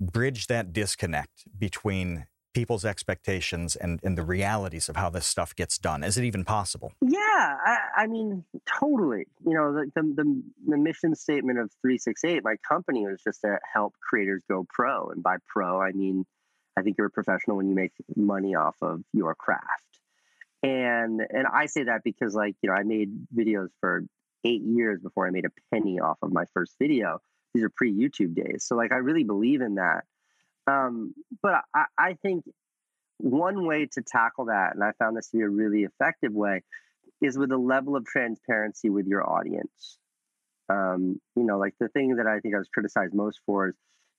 [0.00, 5.78] bridge that disconnect between people's expectations and, and the realities of how this stuff gets
[5.78, 6.02] done?
[6.02, 6.92] Is it even possible?
[7.00, 8.44] Yeah, I, I mean,
[8.80, 9.26] totally.
[9.46, 13.94] You know, the, the, the, mission statement of 368, my company was just to help
[14.00, 15.10] creators go pro.
[15.10, 16.24] And by pro, I mean,
[16.76, 20.00] I think you're a professional when you make money off of your craft.
[20.62, 24.04] And and I say that because like, you know, I made videos for
[24.44, 27.20] eight years before I made a penny off of my first video.
[27.58, 28.64] These are pre-YouTube days.
[28.64, 30.04] So like I really believe in that.
[30.68, 32.44] Um, but I, I think
[33.18, 36.62] one way to tackle that, and I found this to be a really effective way,
[37.20, 39.98] is with a level of transparency with your audience.
[40.68, 43.74] Um, you know, like the thing that I think I was criticized most for is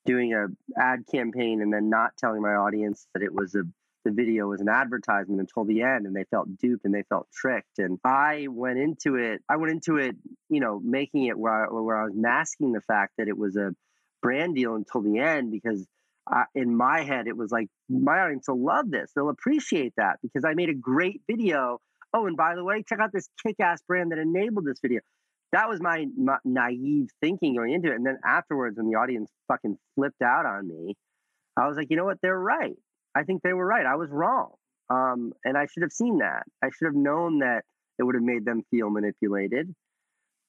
[0.06, 0.48] doing a
[0.78, 3.64] ad campaign and then not telling my audience that it was a
[4.10, 7.28] the video was an advertisement until the end and they felt duped and they felt
[7.34, 10.16] tricked and i went into it i went into it
[10.50, 13.56] you know making it where I, where I was masking the fact that it was
[13.56, 13.72] a
[14.22, 15.88] brand deal until the end because
[16.54, 19.12] in my head, it was like my audience will love this.
[19.16, 21.80] They'll appreciate that because I made a great video.
[22.14, 25.02] Oh, and by the way, check out this kick-ass brand that enabled this video.
[25.52, 27.96] That was my, my naive thinking going into it.
[27.96, 30.96] And then afterwards, when the audience fucking flipped out on me,
[31.58, 32.20] I was like, you know what?
[32.22, 32.78] They're right.
[33.16, 33.86] I think they were right.
[33.86, 34.52] I was wrong.
[34.90, 36.44] Um, and I should have seen that.
[36.64, 37.64] I should have known that
[37.98, 39.74] it would have made them feel manipulated.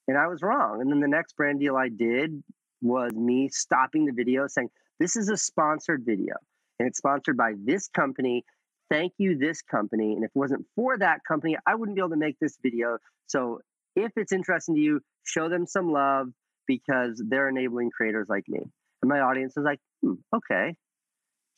[0.08, 0.80] And I was wrong.
[0.80, 2.42] And then the next brand deal I did
[2.80, 6.34] was me stopping the video saying, This is a sponsored video
[6.78, 8.44] and it's sponsored by this company.
[8.90, 10.14] Thank you, this company.
[10.14, 12.98] And if it wasn't for that company, I wouldn't be able to make this video.
[13.26, 13.60] So
[13.94, 16.28] if it's interesting to you, show them some love
[16.66, 18.60] because they're enabling creators like me.
[19.02, 20.74] And my audience was like, hmm, okay,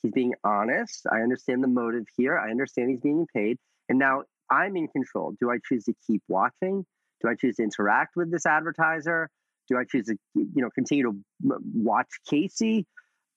[0.03, 1.07] he's being honest.
[1.11, 2.39] I understand the motive here.
[2.39, 3.57] I understand he's being paid.
[3.89, 5.35] And now I'm in control.
[5.41, 6.85] Do I choose to keep watching?
[7.23, 9.31] Do I choose to interact with this advertiser?
[9.69, 12.87] Do I choose to, you know, continue to watch Casey?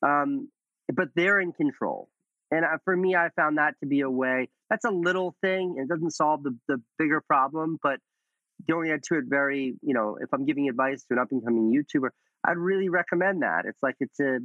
[0.02, 0.50] Um,
[0.94, 2.10] but they're in control.
[2.52, 4.50] And for me, I found that to be a way.
[4.70, 5.76] That's a little thing.
[5.80, 8.00] It doesn't solve the, the bigger problem, but
[8.70, 11.74] going into it very, you know, if I'm giving advice to an up and coming
[11.74, 12.10] YouTuber,
[12.44, 13.66] I'd really recommend that.
[13.66, 14.40] It's like it's a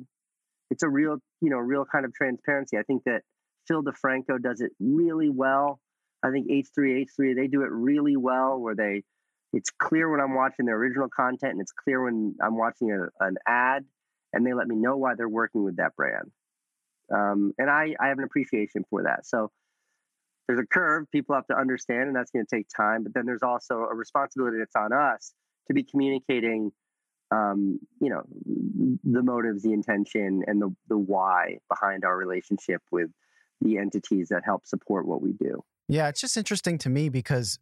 [0.70, 2.78] it's a real, you know, real kind of transparency.
[2.78, 3.22] I think that
[3.66, 5.80] Phil DeFranco does it really well.
[6.22, 9.02] I think H3H3 they do it really well where they
[9.52, 13.24] it's clear when I'm watching their original content and it's clear when I'm watching a,
[13.24, 13.84] an ad
[14.32, 16.30] and they let me know why they're working with that brand.
[17.12, 19.26] Um, and I, I have an appreciation for that.
[19.26, 19.50] So
[20.46, 23.02] there's a curve people have to understand, and that's going to take time.
[23.02, 25.32] But then there's also a responsibility that's on us
[25.68, 26.72] to be communicating
[27.30, 28.22] um, you know,
[29.04, 33.10] the motives, the intention, and the the why behind our relationship with
[33.60, 35.62] the entities that help support what we do.
[35.88, 37.58] Yeah, it's just interesting to me because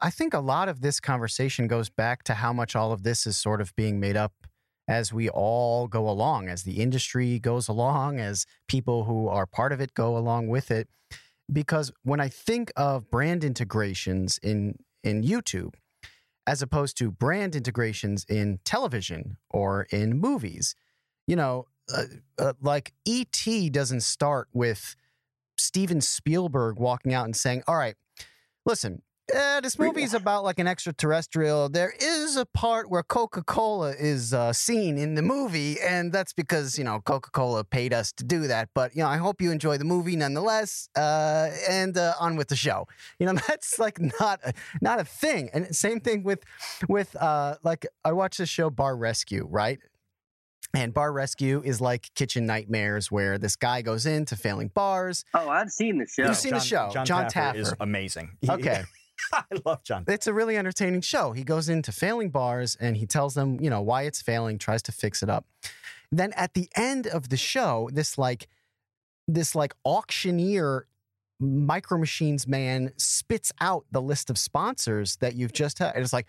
[0.00, 3.26] I think a lot of this conversation goes back to how much all of this
[3.26, 4.32] is sort of being made up
[4.88, 9.72] as we all go along, as the industry goes along, as people who are part
[9.72, 10.88] of it go along with it.
[11.50, 15.74] Because when I think of brand integrations in in YouTube,
[16.46, 20.74] as opposed to brand integrations in television or in movies.
[21.26, 22.04] You know, uh,
[22.38, 23.70] uh, like E.T.
[23.70, 24.96] doesn't start with
[25.56, 27.94] Steven Spielberg walking out and saying, All right,
[28.66, 29.02] listen,
[29.36, 31.68] uh, this movie is about like an extraterrestrial.
[31.68, 36.32] There is a part where Coca Cola is uh, seen in the movie, and that's
[36.32, 38.68] because you know Coca Cola paid us to do that.
[38.74, 40.88] But you know, I hope you enjoy the movie nonetheless.
[40.96, 42.86] Uh, and uh, on with the show.
[43.18, 45.48] You know, that's like not a, not a thing.
[45.54, 46.40] And same thing with
[46.88, 49.78] with uh, like I watch the show Bar Rescue, right?
[50.74, 55.24] And Bar Rescue is like Kitchen Nightmares, where this guy goes into failing bars.
[55.34, 56.24] Oh, I've seen the show.
[56.26, 56.90] You've seen Jon, the show.
[56.92, 57.56] Jon, Jon Taffer, Taffer.
[57.56, 58.36] is amazing.
[58.48, 58.82] Okay.
[59.32, 60.04] I love Jon.
[60.08, 61.32] It's a really entertaining show.
[61.32, 64.82] He goes into failing bars and he tells them, you know, why it's failing, tries
[64.82, 65.46] to fix it up.
[66.10, 68.48] Then at the end of the show, this like
[69.28, 70.86] this like auctioneer
[71.42, 75.94] Micro Machines man spits out the list of sponsors that you've just had.
[75.94, 76.26] And it's like,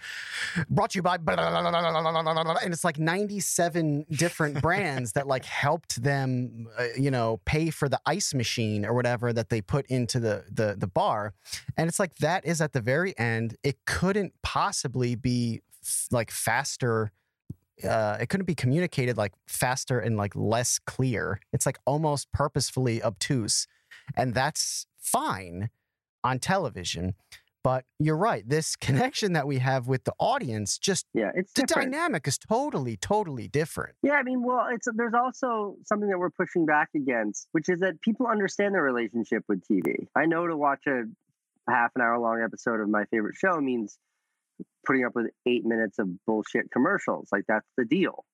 [0.70, 5.46] brought to you by, blah, blah, blah, and it's like 97 different brands that like
[5.46, 9.86] helped them, uh, you know, pay for the ice machine or whatever that they put
[9.88, 11.34] into the, the, the bar.
[11.78, 13.56] And it's like, that is at the very end.
[13.64, 17.12] It couldn't possibly be f- like faster.
[17.84, 21.40] Uh, it couldn't be communicated like faster and like less clear.
[21.52, 23.68] It's like almost purposefully obtuse.
[24.16, 25.70] And that's fine
[26.24, 27.14] on television.
[27.64, 28.44] But you're right.
[28.48, 31.92] This connection that we have with the audience, just Yeah, it's the different.
[31.94, 33.96] dynamic is totally, totally different.
[34.04, 37.80] Yeah, I mean, well, it's there's also something that we're pushing back against, which is
[37.80, 40.08] that people understand their relationship with TV.
[40.16, 41.04] I know to watch a
[41.70, 43.98] half an hour long episode of my favorite show means
[44.86, 47.30] putting up with eight minutes of bullshit commercials.
[47.32, 48.26] Like that's the deal.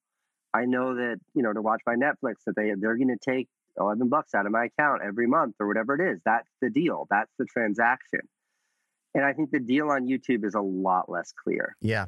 [0.56, 3.48] I know that you know to watch my Netflix that they they're going to take
[3.80, 6.22] eleven bucks out of my account every month or whatever it is.
[6.26, 7.08] That's the deal.
[7.10, 8.22] That's the transaction.
[9.16, 11.76] And I think the deal on YouTube is a lot less clear.
[11.82, 12.06] Yeah.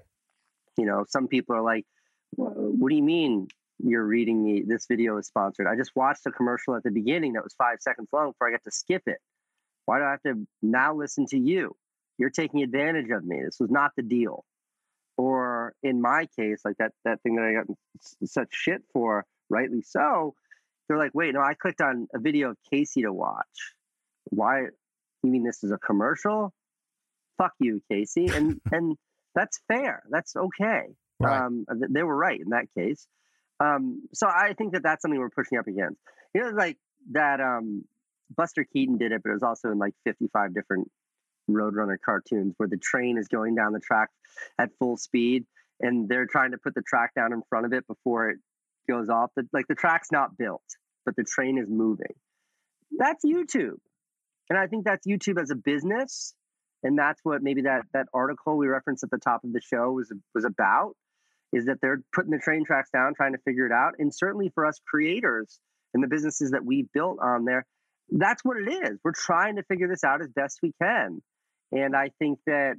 [0.77, 1.85] You know, some people are like,
[2.35, 3.47] "What do you mean
[3.79, 4.63] you're reading me?
[4.65, 7.77] This video is sponsored." I just watched a commercial at the beginning that was five
[7.81, 9.19] seconds long before I got to skip it.
[9.85, 11.75] Why do I have to now listen to you?
[12.17, 13.41] You're taking advantage of me.
[13.43, 14.45] This was not the deal.
[15.17, 17.65] Or in my case, like that that thing that I got
[18.23, 20.35] such shit for, rightly so.
[20.87, 23.75] They're like, "Wait, no, I clicked on a video of Casey to watch.
[24.25, 24.61] Why?
[25.23, 26.53] You mean this is a commercial?
[27.37, 28.97] Fuck you, Casey." And and
[29.35, 30.03] that's fair.
[30.09, 30.83] That's okay.
[31.19, 31.41] Right.
[31.41, 33.07] Um, th- they were right in that case.
[33.59, 35.99] Um, so I think that that's something we're pushing up against.
[36.33, 36.77] You know, like
[37.11, 37.39] that.
[37.39, 37.85] Um,
[38.35, 40.89] Buster Keaton did it, but it was also in like 55 different
[41.49, 44.09] Roadrunner cartoons where the train is going down the track
[44.57, 45.45] at full speed,
[45.79, 48.37] and they're trying to put the track down in front of it before it
[48.89, 49.31] goes off.
[49.35, 50.63] The, like the track's not built.
[51.05, 52.13] but the train is moving.
[52.97, 53.77] That's YouTube.
[54.49, 56.33] And I think that's YouTube as a business.
[56.83, 59.91] And that's what maybe that that article we referenced at the top of the show
[59.91, 60.93] was was about
[61.53, 63.93] is that they're putting the train tracks down, trying to figure it out.
[63.99, 65.59] And certainly for us creators
[65.93, 67.65] and the businesses that we built on there,
[68.09, 68.97] that's what it is.
[69.03, 71.21] We're trying to figure this out as best we can.
[71.71, 72.75] And I think that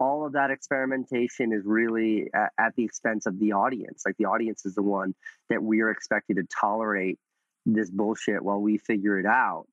[0.00, 4.02] all of that experimentation is really at, at, the expense of the audience.
[4.04, 5.14] Like the audience is the one
[5.50, 7.18] that we are expected to tolerate
[7.66, 9.66] this bullshit while we figure it out.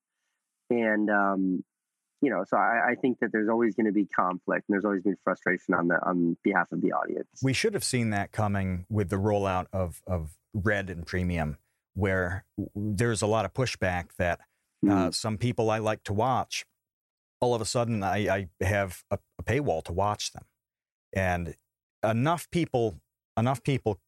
[0.70, 1.64] And um,
[2.22, 4.84] you know, so I, I think that there's always going to be conflict and there's
[4.84, 7.28] always been frustration on the on behalf of the audience.
[7.42, 11.58] We should have seen that coming with the rollout of of Red and Premium,
[11.94, 12.44] where
[12.74, 14.40] there's a lot of pushback that
[14.86, 15.10] uh, mm-hmm.
[15.10, 16.64] some people I like to watch,
[17.42, 20.44] all of a sudden I, I have a, a paywall to watch them,
[21.12, 21.54] and
[22.02, 23.00] enough people
[23.36, 23.98] enough people,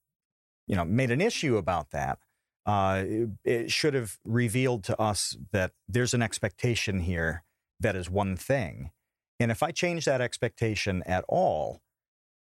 [0.66, 2.18] you know, made an issue about that.
[2.66, 7.42] Uh, it, it should have revealed to us that there's an expectation here
[7.80, 8.90] that is one thing.
[9.40, 11.80] And if I change that expectation at all,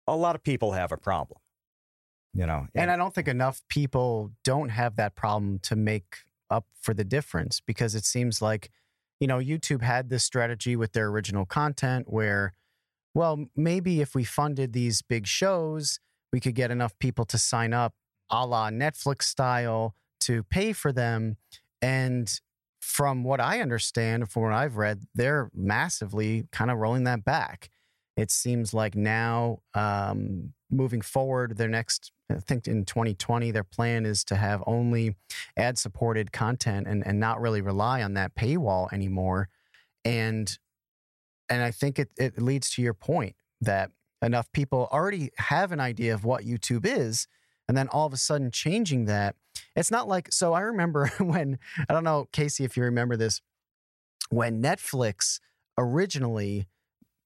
[0.07, 1.41] a lot of people have a problem.
[2.33, 6.19] You know, and, and I don't think enough people don't have that problem to make
[6.49, 8.71] up for the difference because it seems like,
[9.21, 12.55] you know, YouTube had this strategy with their original content where,
[13.15, 16.01] well, maybe if we funded these big shows,
[16.33, 17.95] we could get enough people to sign up
[18.31, 21.37] a la Netflix style to pay for them.
[21.83, 22.33] And
[22.81, 27.69] from what I understand, from what I've read, they're massively kind of rolling that back.
[28.17, 34.07] It seems like now, um, moving forward, their next, I think in 2020, their plan
[34.07, 35.17] is to have only
[35.57, 39.49] ad supported content and, and not really rely on that paywall anymore.
[40.05, 40.57] And
[41.49, 43.91] and I think it, it leads to your point that
[44.23, 47.27] enough people already have an idea of what YouTube is
[47.69, 49.37] and then all of a sudden changing that.
[49.77, 51.59] It's not like, so I remember when,
[51.89, 53.41] I don't know, Casey, if you remember this,
[54.29, 55.41] when Netflix
[55.77, 56.67] originally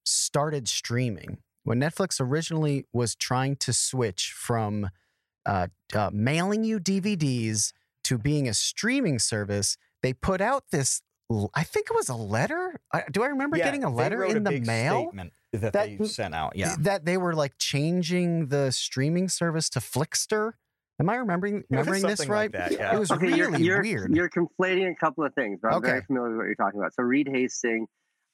[0.04, 4.90] started streaming, when Netflix originally was trying to switch from
[5.46, 7.72] uh, uh, mailing you DVDs
[8.04, 11.02] to being a streaming service, they put out this.
[11.54, 12.78] I think it was a letter.
[13.10, 15.04] do I remember yeah, getting a letter in a the mail?
[15.04, 16.54] Statement that, that they sent out.
[16.54, 20.52] Yeah, that they were like changing the streaming service to Flixster.
[21.00, 22.52] Am I remembering remembering this right?
[22.52, 22.94] Like that, yeah.
[22.94, 24.14] It was okay, really you're, weird.
[24.14, 25.88] You're conflating a couple of things, but I'm okay.
[25.88, 26.94] very familiar with what you're talking about.
[26.94, 27.88] So Reed Hastings,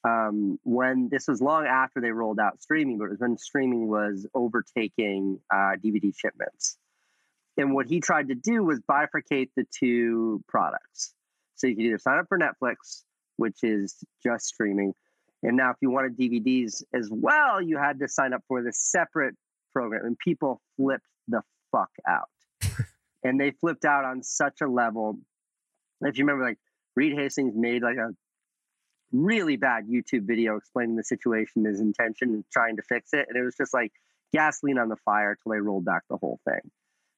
[0.05, 3.89] um, when this was long after they rolled out streaming, but it was when streaming
[3.89, 6.79] was overtaking uh, DVD shipments.
[7.57, 11.15] And what he tried to do was bifurcate the two products.
[11.57, 13.03] So you could either sign up for Netflix,
[13.37, 14.95] which is just streaming,
[15.43, 18.73] and now, if you wanted DVDs as well, you had to sign up for the
[18.73, 19.35] separate
[19.73, 21.43] program, and people flipped the
[21.73, 22.29] fuck out.
[23.25, 25.19] and they flipped out on such a level.
[26.03, 26.59] If you remember, like
[26.95, 28.11] Reed Hastings made like a
[29.13, 33.37] really bad YouTube video explaining the situation, his intention, and trying to fix it, and
[33.37, 33.93] it was just like
[34.33, 36.71] gasoline on the fire till they rolled back the whole thing.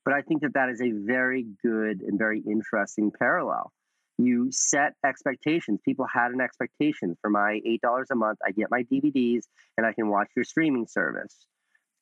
[0.05, 3.73] But I think that that is a very good and very interesting parallel
[4.19, 5.81] you set expectations.
[5.85, 9.45] People had an expectation for my $8 a month, I get my DVDs
[9.77, 11.47] and I can watch your streaming service.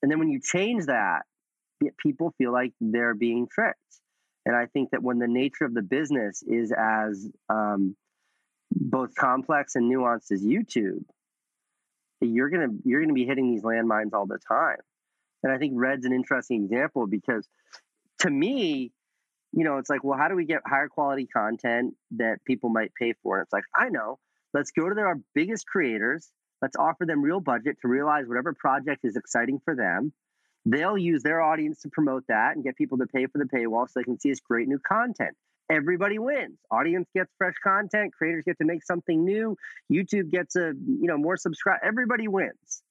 [0.01, 1.21] And then when you change that,
[1.97, 3.77] people feel like they're being tricked.
[4.45, 7.95] And I think that when the nature of the business is as um,
[8.71, 11.03] both complex and nuanced as YouTube,
[12.21, 14.77] you're gonna you're gonna be hitting these landmines all the time.
[15.43, 17.47] And I think Red's an interesting example because
[18.19, 18.91] to me,
[19.53, 22.93] you know, it's like, well, how do we get higher quality content that people might
[22.93, 23.39] pay for?
[23.39, 24.19] And it's like, I know.
[24.53, 26.29] Let's go to our biggest creators.
[26.61, 30.13] Let's offer them real budget to realize whatever project is exciting for them.
[30.65, 33.87] They'll use their audience to promote that and get people to pay for the paywall
[33.87, 35.35] so they can see this great new content.
[35.71, 36.57] Everybody wins.
[36.69, 38.13] Audience gets fresh content.
[38.13, 39.55] Creators get to make something new.
[39.91, 41.79] YouTube gets a you know more subscribe.
[41.83, 42.83] Everybody wins.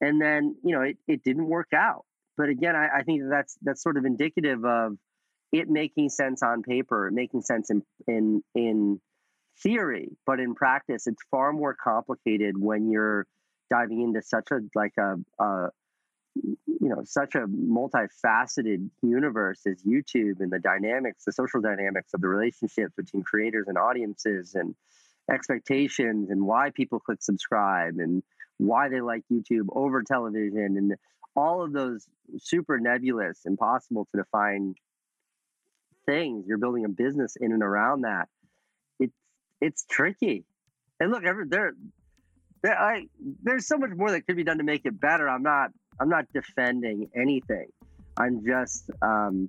[0.00, 2.04] And then you know it, it didn't work out.
[2.36, 4.96] But again, I, I think that's that's sort of indicative of
[5.52, 9.00] it making sense on paper, making sense in in in
[9.62, 13.26] theory, but in practice, it's far more complicated when you're
[13.70, 15.68] diving into such a like a, a
[16.42, 22.20] you know such a multifaceted universe as YouTube and the dynamics, the social dynamics of
[22.20, 24.74] the relationships between creators and audiences and
[25.30, 28.22] expectations and why people click subscribe and
[28.58, 30.94] why they like YouTube over television and
[31.34, 32.06] all of those
[32.38, 34.74] super nebulous, impossible to define
[36.06, 36.46] things.
[36.46, 38.28] You're building a business in and around that.
[38.98, 39.16] It's
[39.60, 40.44] it's tricky.
[40.98, 41.74] And look, ever there,
[42.62, 43.06] there I
[43.42, 45.28] there's so much more that could be done to make it better.
[45.28, 45.70] I'm not
[46.00, 47.68] I'm not defending anything.
[48.18, 49.48] I'm just um,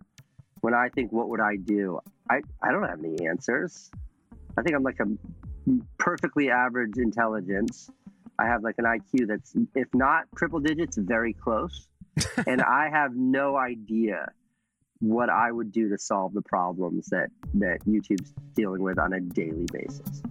[0.61, 1.99] when I think, what would I do?
[2.29, 3.89] I, I don't have any answers.
[4.57, 5.05] I think I'm like a
[5.97, 7.89] perfectly average intelligence.
[8.39, 11.87] I have like an IQ that's, if not triple digits, very close.
[12.47, 14.31] and I have no idea
[14.99, 19.19] what I would do to solve the problems that, that YouTube's dealing with on a
[19.19, 20.23] daily basis.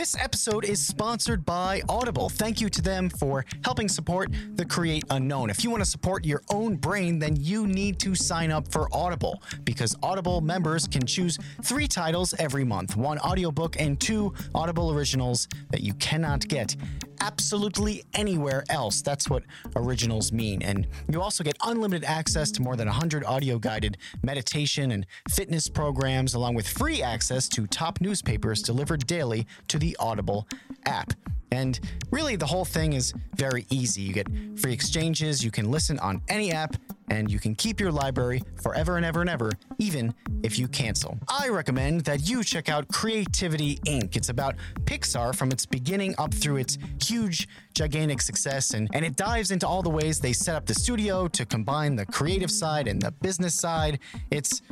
[0.00, 2.30] This episode is sponsored by Audible.
[2.30, 5.50] Thank you to them for helping support the Create Unknown.
[5.50, 8.88] If you want to support your own brain, then you need to sign up for
[8.94, 14.90] Audible because Audible members can choose three titles every month one audiobook and two Audible
[14.90, 16.76] originals that you cannot get
[17.20, 19.02] absolutely anywhere else.
[19.02, 19.42] That's what
[19.76, 20.62] originals mean.
[20.62, 25.68] And you also get unlimited access to more than 100 audio guided meditation and fitness
[25.68, 30.46] programs, along with free access to top newspapers delivered daily to the Audible
[30.86, 31.12] app.
[31.52, 31.80] And
[32.10, 34.02] really, the whole thing is very easy.
[34.02, 36.76] You get free exchanges, you can listen on any app,
[37.10, 40.14] and you can keep your library forever and ever and ever, even
[40.44, 41.18] if you cancel.
[41.28, 44.16] I recommend that you check out Creativity Inc.
[44.16, 49.16] It's about Pixar from its beginning up through its huge, gigantic success, and, and it
[49.16, 52.86] dives into all the ways they set up the studio to combine the creative side
[52.86, 53.98] and the business side.
[54.30, 54.62] It's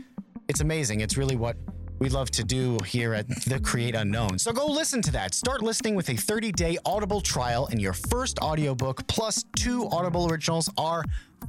[0.48, 1.00] it's amazing.
[1.00, 1.56] It's really what
[1.98, 4.38] we love to do here at The Create Unknown.
[4.38, 5.34] So go listen to that.
[5.34, 10.30] Start listening with a 30 day Audible trial, and your first audiobook plus two Audible
[10.30, 11.04] originals are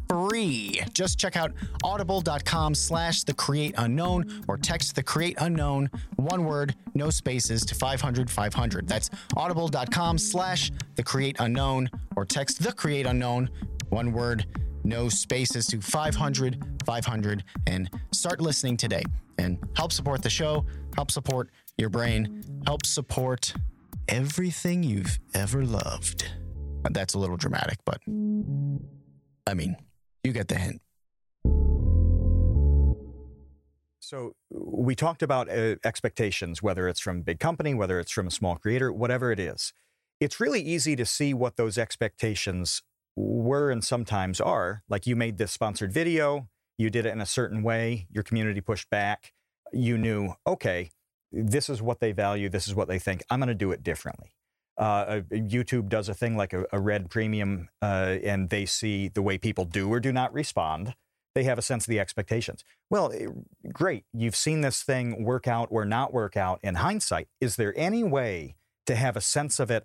[0.07, 0.81] free.
[0.93, 1.51] Just check out
[1.83, 7.75] audible.com slash the create unknown or text the create unknown, one word, no spaces to
[7.75, 8.87] 500 500.
[8.87, 13.49] That's audible.com slash the create unknown or text the create unknown,
[13.89, 14.45] one word,
[14.83, 19.03] no spaces to 500 500 and start listening today
[19.37, 20.65] and help support the show,
[20.95, 23.53] help support your brain, help support
[24.07, 26.29] everything you've ever loved.
[26.89, 27.99] That's a little dramatic, but
[29.47, 29.75] I mean,
[30.23, 30.81] you get the hint.
[33.99, 38.31] So we talked about uh, expectations, whether it's from big company, whether it's from a
[38.31, 39.71] small creator, whatever it is.
[40.19, 42.81] It's really easy to see what those expectations
[43.19, 44.83] were and sometimes are.
[44.89, 46.47] Like you made this sponsored video,
[46.77, 49.33] you did it in a certain way, your community pushed back,
[49.73, 50.91] you knew, okay,
[51.31, 53.83] this is what they value, this is what they think, I'm going to do it
[53.83, 54.31] differently.
[54.77, 59.21] Uh, YouTube does a thing like a, a red premium, uh, and they see the
[59.21, 60.95] way people do or do not respond.
[61.35, 62.63] They have a sense of the expectations.
[62.89, 63.27] Well, eh,
[63.73, 64.05] great.
[64.13, 67.27] You've seen this thing work out or not work out in hindsight.
[67.41, 68.55] Is there any way
[68.85, 69.83] to have a sense of it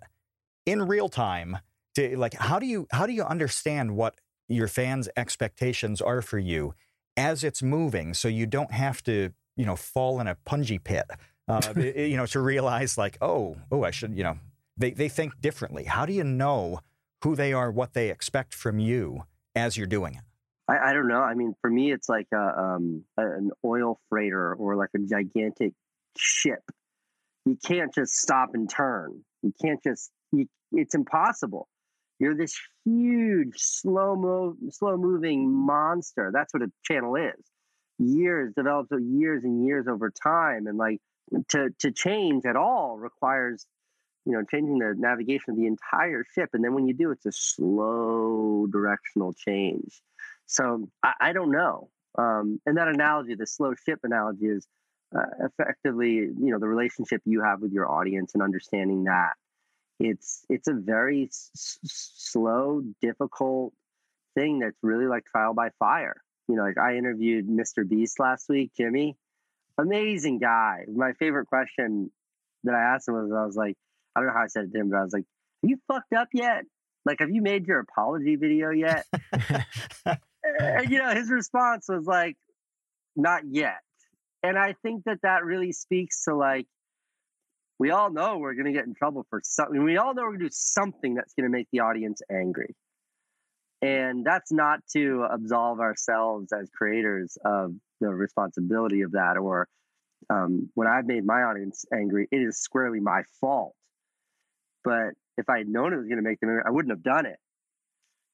[0.65, 1.59] in real time
[1.95, 4.15] to like how do you how do you understand what
[4.47, 6.73] your fans expectations are for you
[7.17, 11.05] as it's moving so you don't have to you know fall in a punji pit
[11.47, 14.37] uh, you know to realize like oh oh i should you know
[14.77, 15.85] they, they think differently.
[15.85, 16.79] How do you know
[17.23, 19.23] who they are what they expect from you
[19.55, 20.21] as you're doing it?
[20.67, 21.21] I, I don't know.
[21.21, 25.73] I mean for me it's like a, um, an oil freighter or like a gigantic
[26.17, 26.63] ship.
[27.45, 29.23] You can't just stop and turn.
[29.43, 31.67] You can't just you, it's impossible
[32.19, 36.31] you're this huge, slow mo- slow moving monster.
[36.33, 37.33] That's what a channel is.
[37.97, 40.99] Years developed years and years over time, and like
[41.49, 43.65] to to change at all requires
[44.25, 46.49] you know changing the navigation of the entire ship.
[46.53, 50.01] And then when you do, it's a slow directional change.
[50.45, 51.89] So I, I don't know.
[52.17, 54.67] Um, and that analogy, the slow ship analogy, is
[55.15, 59.33] uh, effectively you know the relationship you have with your audience and understanding that
[59.99, 63.73] it's it's a very s- slow, difficult
[64.35, 66.21] thing that's really like trial by fire.
[66.47, 67.87] You know, like I interviewed Mr.
[67.87, 69.17] Beast last week, Jimmy,
[69.77, 70.85] amazing guy.
[70.93, 72.11] My favorite question
[72.63, 73.77] that I asked him was, I was like,
[74.15, 75.25] I don't know how I said it to him, but I was like,
[75.63, 76.63] "Have you fucked up yet?
[77.05, 79.05] Like, have you made your apology video yet?"
[80.05, 82.37] and you know, his response was like,
[83.15, 83.81] "Not yet."
[84.43, 86.67] And I think that that really speaks to like
[87.79, 89.83] we all know we're going to get in trouble for something.
[89.83, 92.75] We all know we're going to do something that's going to make the audience angry.
[93.81, 99.37] And that's not to absolve ourselves as creators of the responsibility of that.
[99.37, 99.67] Or
[100.29, 103.75] um, when I've made my audience angry, it is squarely my fault.
[104.83, 107.03] But if I had known it was going to make them angry, I wouldn't have
[107.03, 107.37] done it.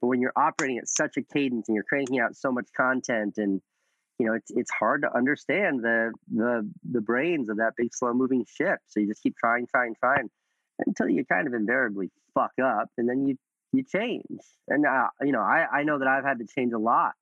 [0.02, 3.36] But when you're operating at such a cadence and you're cranking out so much content
[3.38, 3.62] and
[4.22, 8.14] you know, it's it's hard to understand the the the brains of that big slow
[8.14, 8.78] moving ship.
[8.88, 10.30] So you just keep trying, trying, trying
[10.86, 13.36] until you kind of invariably fuck up, and then you
[13.74, 14.42] you change.
[14.68, 17.14] And uh, you know, I I know that I've had to change a lot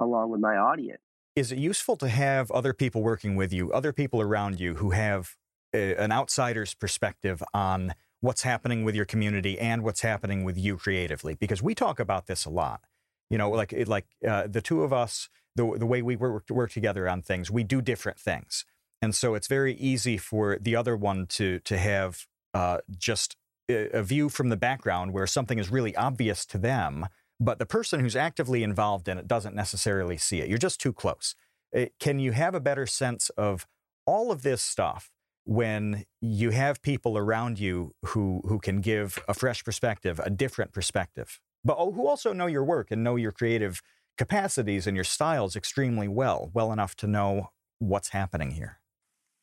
[0.00, 1.00] along with my audience.
[1.36, 4.90] Is it useful to have other people working with you, other people around you who
[4.90, 5.36] have
[5.72, 10.76] a, an outsider's perspective on what's happening with your community and what's happening with you
[10.76, 12.84] creatively because we talk about this a lot
[13.30, 16.70] you know like like uh, the two of us the, the way we work, work
[16.70, 17.50] together on things.
[17.50, 18.64] We do different things.
[19.00, 23.36] And so it's very easy for the other one to to have uh, just
[23.68, 27.06] a, a view from the background where something is really obvious to them
[27.42, 30.48] but the person who's actively involved in it doesn't necessarily see it.
[30.48, 31.34] You're just too close.
[31.72, 33.66] It, uh, can you have a better sense of
[34.06, 35.10] all of this stuff
[35.44, 40.72] when you have people around you who who can give a fresh perspective, a different
[40.72, 43.82] perspective, but who also know your work and know your creative
[44.18, 48.78] capacities and your styles extremely well, well enough to know what's happening here.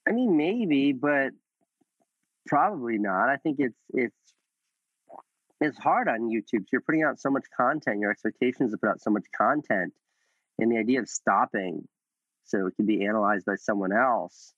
[0.07, 1.31] I mean, maybe, but
[2.47, 3.29] probably not.
[3.29, 4.15] I think it's it's
[5.61, 6.65] it's hard on YouTube.
[6.71, 7.99] You're putting out so much content.
[7.99, 9.93] Your expectations to put out so much content,
[10.57, 11.87] and the idea of stopping
[12.45, 14.53] so it can be analyzed by someone else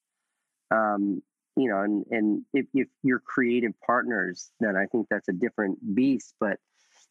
[0.71, 1.21] um,
[1.57, 5.95] you know, and and if, if you're creative partners, then I think that's a different
[5.95, 6.33] beast.
[6.39, 6.57] But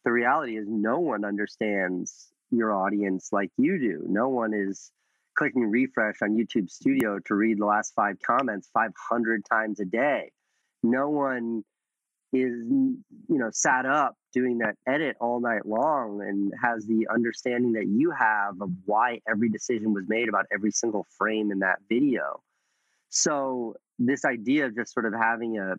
[0.03, 4.03] the reality is, no one understands your audience like you do.
[4.07, 4.91] No one is
[5.35, 10.31] clicking refresh on YouTube Studio to read the last five comments 500 times a day.
[10.83, 11.63] No one
[12.33, 17.73] is, you know, sat up doing that edit all night long and has the understanding
[17.73, 21.79] that you have of why every decision was made about every single frame in that
[21.89, 22.41] video.
[23.09, 25.75] So this idea of just sort of having a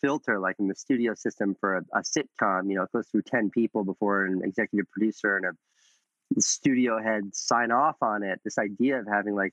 [0.00, 3.20] filter like in the studio system for a, a, sitcom you know it goes through
[3.20, 5.50] 10 people before an executive producer and a
[6.38, 9.52] studio head sign off on it this idea of having like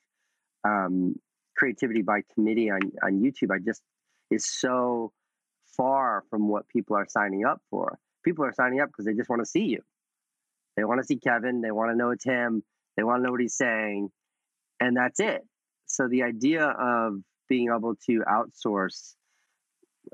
[0.63, 1.15] um,
[1.55, 3.81] creativity by committee on, on youtube i just
[4.29, 5.11] is so
[5.77, 7.97] far from what people are signing up for.
[8.23, 9.81] People are signing up because they just want to see you.
[10.75, 12.63] They want to see kevin they want to know it's him
[12.95, 14.09] they want to know what he's saying
[14.79, 15.41] and that's it.
[15.87, 17.15] So the idea of
[17.49, 19.15] being able to outsource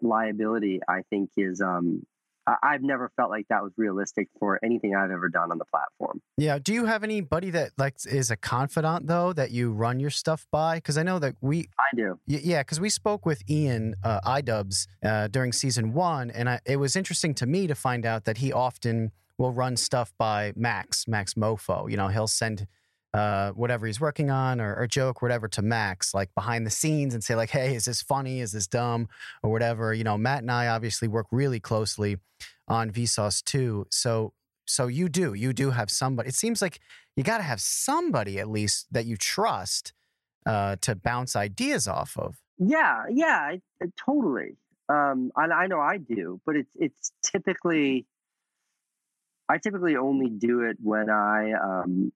[0.01, 2.05] liability, I think, is um,
[2.45, 6.21] I've never felt like that was realistic for anything I've ever done on the platform.
[6.37, 6.59] Yeah.
[6.59, 10.45] Do you have anybody that like is a confidant though that you run your stuff
[10.51, 10.77] by?
[10.77, 11.69] Because I know that we.
[11.79, 12.19] I do.
[12.25, 16.77] yeah, because we spoke with Ian uh, iDubbbz uh, during season one, and I, it
[16.77, 21.05] was interesting to me to find out that he often will run stuff by Max,
[21.05, 21.89] Maxmoefoe.
[21.89, 22.67] You know, he'll send
[23.13, 27.13] uh, whatever he's working on or, or joke, whatever, to Max, like behind the scenes
[27.13, 28.39] and say, like, hey, is this funny?
[28.39, 29.07] Is this dumb?
[29.43, 29.93] Or whatever.
[29.93, 32.17] You know, Matt and I obviously work really closely
[32.67, 33.85] on Vsauce too.
[33.91, 34.33] So
[34.65, 35.33] so you do.
[35.33, 36.29] You do have somebody.
[36.29, 36.79] It seems like
[37.15, 39.93] you gotta have somebody at least that you trust
[40.45, 42.37] uh, to bounce ideas off of.
[42.57, 44.57] Yeah, yeah, I, I, totally.
[44.89, 48.05] Um, I know I do, but it's it's typically
[49.49, 52.11] I typically only do it when I um,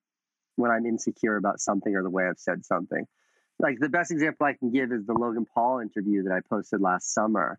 [0.58, 3.06] when I'm insecure about something or the way I've said something.
[3.60, 6.82] Like the best example I can give is the Logan Paul interview that I posted
[6.82, 7.58] last summer.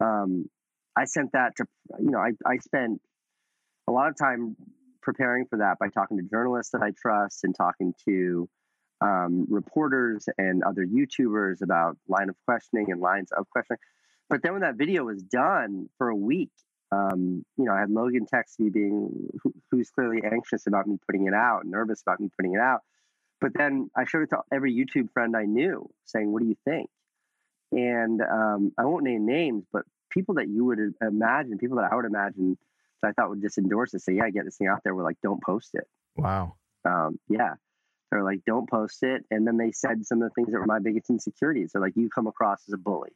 [0.00, 0.48] Um,
[0.96, 1.66] I sent that to,
[1.98, 3.00] you know, I, I spent
[3.88, 4.56] a lot of time
[5.02, 8.48] preparing for that by talking to journalists that I trust and talking to
[9.00, 13.78] um, reporters and other YouTubers about line of questioning and lines of questioning.
[14.28, 16.50] But then when that video was done for a week,
[16.92, 20.98] um, you know, I had Logan text me being who, who's clearly anxious about me
[21.06, 22.80] putting it out, nervous about me putting it out.
[23.40, 26.56] But then I showed it to every YouTube friend I knew, saying, "What do you
[26.64, 26.90] think?"
[27.72, 31.94] And um, I won't name names, but people that you would imagine, people that I
[31.94, 32.58] would imagine
[33.00, 35.04] that I thought would just endorse it, say, "Yeah, get this thing out there." Were
[35.04, 35.86] like, "Don't post it."
[36.16, 36.56] Wow.
[36.84, 37.54] Um, yeah,
[38.10, 40.66] they're like, "Don't post it." And then they said some of the things that were
[40.66, 41.70] my biggest insecurities.
[41.72, 43.12] They're like, "You come across as a bully."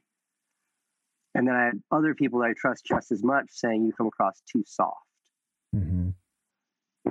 [1.35, 4.07] And then I had other people that I trust just as much saying you come
[4.07, 4.95] across too soft.
[5.75, 6.09] Mm-hmm.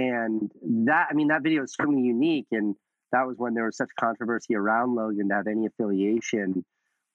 [0.01, 0.51] And
[0.87, 2.47] that, I mean, that video is certainly unique.
[2.51, 2.75] And
[3.13, 6.65] that was when there was such controversy around Logan to have any affiliation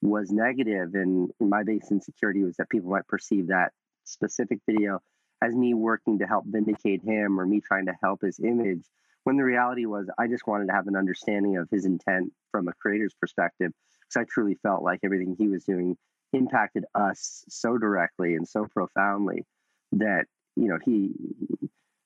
[0.03, 0.93] was negative.
[0.93, 5.01] And my biggest insecurity was that people might perceive that specific video
[5.41, 8.85] as me working to help vindicate him or me trying to help his image.
[9.23, 12.67] When the reality was, I just wanted to have an understanding of his intent from
[12.67, 15.97] a creator's perspective because I truly felt like everything he was doing
[16.33, 19.45] impacted us so directly and so profoundly
[19.93, 20.25] that
[20.55, 21.11] you know he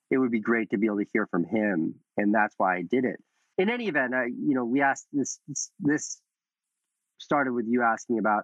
[0.09, 2.81] it would be great to be able to hear from him and that's why i
[2.81, 3.19] did it.
[3.57, 5.39] In any event I, you know we asked this
[5.79, 6.21] this
[7.17, 8.43] started with you asking about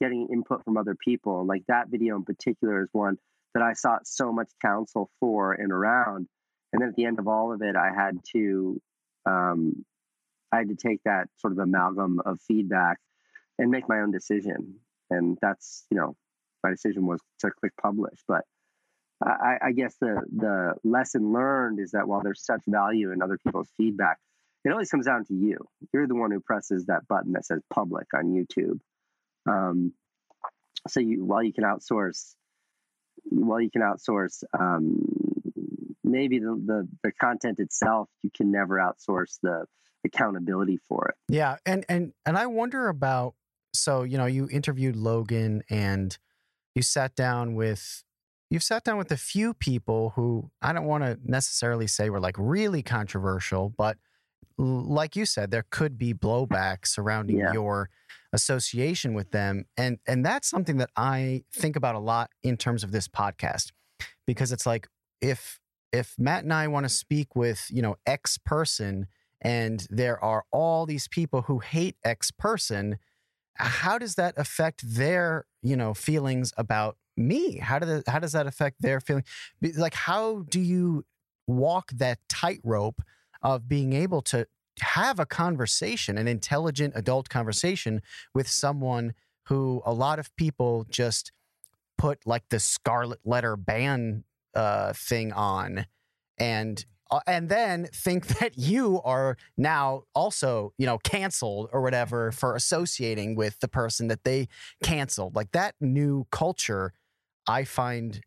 [0.00, 3.16] getting input from other people and like that video in particular is one
[3.54, 6.26] that i sought so much counsel for and around
[6.72, 8.80] and then at the end of all of it i had to
[9.26, 9.84] um,
[10.50, 12.98] i had to take that sort of amalgam of feedback
[13.58, 14.74] and make my own decision
[15.12, 16.16] and that's you know
[16.62, 18.18] my decision was to click publish.
[18.26, 18.44] But
[19.24, 23.38] I, I, guess the the lesson learned is that while there's such value in other
[23.44, 24.18] people's feedback
[24.64, 25.58] it always comes down to you.
[25.92, 28.78] You're the one who presses that button that says public on youtube.
[29.46, 29.92] Um,
[30.88, 32.34] so you while you can outsource
[33.24, 35.04] while you can outsource um,
[36.04, 39.66] maybe the, the the content itself you can never outsource the
[40.04, 41.14] accountability for it.
[41.32, 43.34] Yeah, and and and I wonder about
[43.74, 46.16] so you know you interviewed Logan and
[46.74, 48.04] you sat down with
[48.50, 52.20] you've sat down with a few people who I don't want to necessarily say were
[52.20, 53.96] like really controversial, but
[54.58, 57.52] l- like you said, there could be blowback surrounding Yeah.
[57.54, 57.88] your
[58.32, 62.82] association with them, and and that's something that I think about a lot in terms
[62.84, 63.72] of this podcast
[64.26, 64.88] because it's like
[65.20, 65.60] if
[65.92, 69.06] if Matt and I want to speak with you know X person
[69.40, 72.98] and there are all these people who hate X person,
[73.54, 77.58] how does that affect their, you know, feelings about me?
[77.58, 79.24] How do the, how does that affect their feeling?
[79.76, 81.04] Like, how do you
[81.46, 83.02] walk that tightrope
[83.42, 84.46] of being able to
[84.80, 88.00] have a conversation, an intelligent adult conversation
[88.34, 91.32] with someone who a lot of people just
[91.98, 94.24] put like the scarlet letter ban
[94.54, 95.86] uh, thing on
[96.38, 102.32] and uh, and then think that you are now also you know canceled or whatever
[102.32, 104.48] for associating with the person that they
[104.82, 105.36] canceled.
[105.36, 106.92] Like that new culture
[107.48, 108.20] i find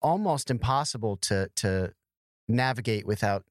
[0.00, 1.92] almost impossible to to
[2.48, 3.44] navigate without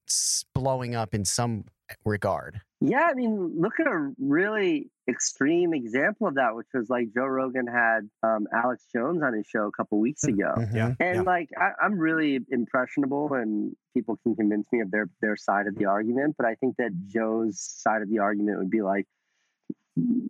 [0.55, 1.65] blowing up in some
[2.05, 7.07] regard Yeah, I mean, look at a really extreme example of that, which was like
[7.13, 10.73] Joe Rogan had um, Alex Jones on his show a couple weeks ago, Mhm.
[10.75, 10.93] Yeah.
[10.99, 11.21] and yeah.
[11.21, 15.75] like I, I'm really impressionable, and people can convince me of their their side of
[15.75, 16.35] the argument.
[16.37, 19.07] But I think that Joe's side of the argument would be like,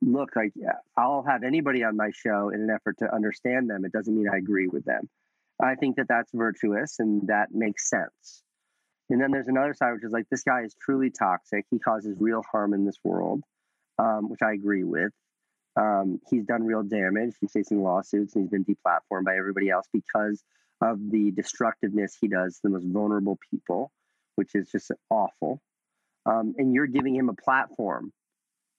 [0.01, 0.53] look, like
[0.95, 3.83] I'll have anybody on my show in an effort to understand them.
[3.83, 5.09] It doesn't mean I agree with them.
[5.61, 8.43] I think that that's virtuous and that makes sense.
[9.09, 11.65] And then there's another side, which is like this guy is truly toxic.
[11.71, 13.41] He causes real harm in this world,
[13.99, 15.11] um, which I agree with.
[15.77, 17.35] Um, he's done real damage.
[17.39, 20.43] He's facing lawsuits and he's been deplatformed by everybody else because
[20.81, 23.91] of the destructiveness he does to the most vulnerable people,
[24.35, 25.61] which is just awful.
[26.25, 28.11] Um, and you're giving him a platform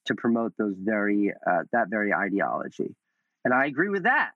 [0.06, 2.94] to promote those very uh, that very ideology,
[3.44, 4.32] and I agree with that.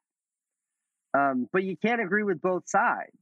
[1.15, 3.13] Um, but you can't agree with both sides.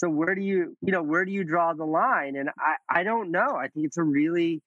[0.00, 2.34] So where do you, you know, where do you draw the line?
[2.34, 3.54] And I, I don't know.
[3.54, 4.62] I think it's a really,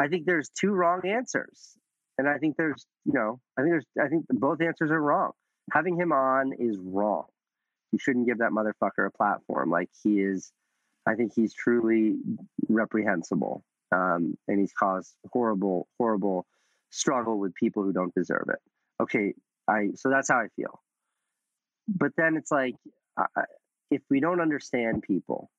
[0.00, 1.76] I think there's two wrong answers,
[2.16, 5.32] and I think there's, you know, I think there's, I think both answers are wrong.
[5.70, 7.26] Having him on is wrong.
[7.92, 9.68] You shouldn't give that motherfucker a platform.
[9.68, 10.50] Like he is,
[11.06, 12.16] I think he's truly
[12.70, 13.62] reprehensible,
[13.92, 16.46] um, and he's caused horrible, horrible
[16.88, 18.60] struggle with people who don't deserve it.
[19.02, 19.34] Okay,
[19.68, 20.80] I so that's how I feel.
[21.86, 22.76] But then it's like,
[23.18, 23.26] I,
[23.90, 25.50] if we don't understand people,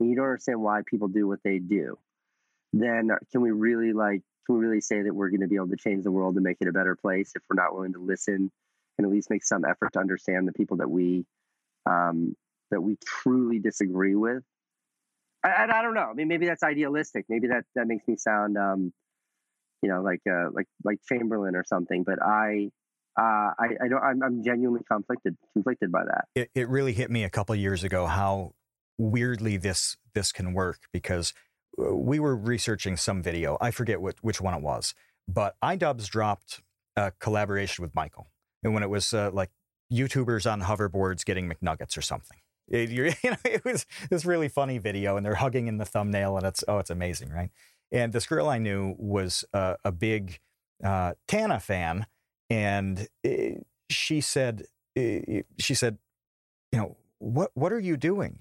[0.00, 1.98] and you don't understand why people do what they do,
[2.72, 5.68] then can we really like can we really say that we're going to be able
[5.68, 7.98] to change the world and make it a better place if we're not willing to
[7.98, 8.50] listen
[8.96, 11.24] and at least make some effort to understand the people that we
[11.86, 12.34] um,
[12.70, 14.42] that we truly disagree with?
[15.44, 16.08] I, I, don't know.
[16.10, 17.26] I mean, maybe that's idealistic.
[17.28, 18.92] Maybe that that makes me sound, um,
[19.82, 22.02] you know, like uh, like like Chamberlain or something.
[22.02, 22.70] But I,
[23.18, 24.02] uh, I, I don't.
[24.02, 26.26] I'm, I'm genuinely conflicted conflicted by that.
[26.34, 28.52] it, it really hit me a couple years ago how
[28.96, 31.32] weirdly this this can work because
[31.80, 33.58] uh, we were researching some video.
[33.60, 34.94] I forget what, which one it was,
[35.26, 36.62] but iDubbbz dropped
[36.96, 38.30] a collaboration with Michael,
[38.62, 39.50] and when it was uh, like
[39.92, 42.38] YouTubers on hoverboards getting McNuggets or something.
[42.68, 42.90] It,
[43.22, 46.46] you know, it was this really funny video, and they're hugging in the thumbnail, and
[46.46, 47.50] it's oh, it's amazing, right?
[47.90, 50.38] And this girl I knew was uh, a big
[50.84, 52.06] uh, Tana fan,
[52.50, 54.64] and uh, she said,
[54.98, 55.98] uh, she said,
[56.72, 58.40] you know, what what are you doing?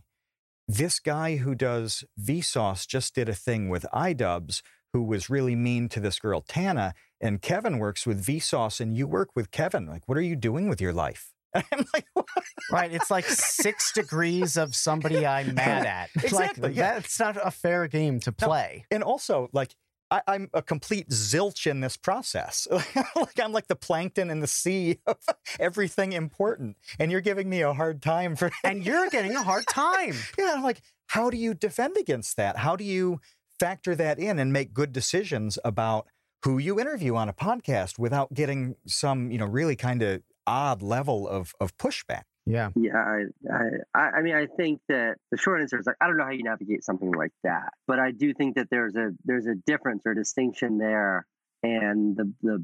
[0.68, 4.62] This guy who does Vsauce just did a thing with iDubbbz
[4.94, 9.08] who was really mean to this girl Tana, and Kevin works with Vsauce, and you
[9.08, 9.86] work with Kevin.
[9.86, 11.34] Like, what are you doing with your life?
[11.54, 12.26] I'm like, what?
[12.72, 16.96] right it's like six degrees of somebody i'm mad at Exactly, like yeah.
[16.96, 19.74] that's not a fair game to play and also like.
[20.10, 22.68] I, I'm a complete zilch in this process.
[22.72, 25.18] like I'm like the plankton in the sea of
[25.60, 28.52] everything important, and you're giving me a hard time for.
[28.64, 32.58] and you're getting a hard time Yeah, I'm like, how do you defend against that?
[32.58, 33.20] How do you
[33.60, 36.08] factor that in and make good decisions about
[36.44, 40.82] who you interview on a podcast without getting some, you know, really kind of odd
[40.82, 42.24] level of of pushback?
[42.48, 46.08] Yeah Yeah, I, I, I mean, I think that the short answer is like I
[46.08, 49.12] don't know how you navigate something like that, but I do think that there's a
[49.26, 51.26] there's a difference or distinction there,
[51.62, 52.64] and the the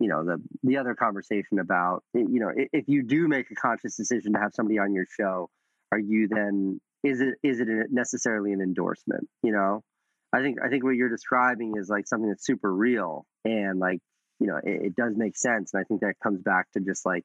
[0.00, 3.96] you know the the other conversation about you know if you do make a conscious
[3.96, 5.50] decision to have somebody on your show,
[5.92, 9.28] are you then is it is it necessarily an endorsement?
[9.42, 9.82] You know,
[10.32, 14.00] I think I think what you're describing is like something that's super real and like
[14.40, 15.72] you know, it, it does make sense.
[15.72, 17.24] And I think that comes back to just like,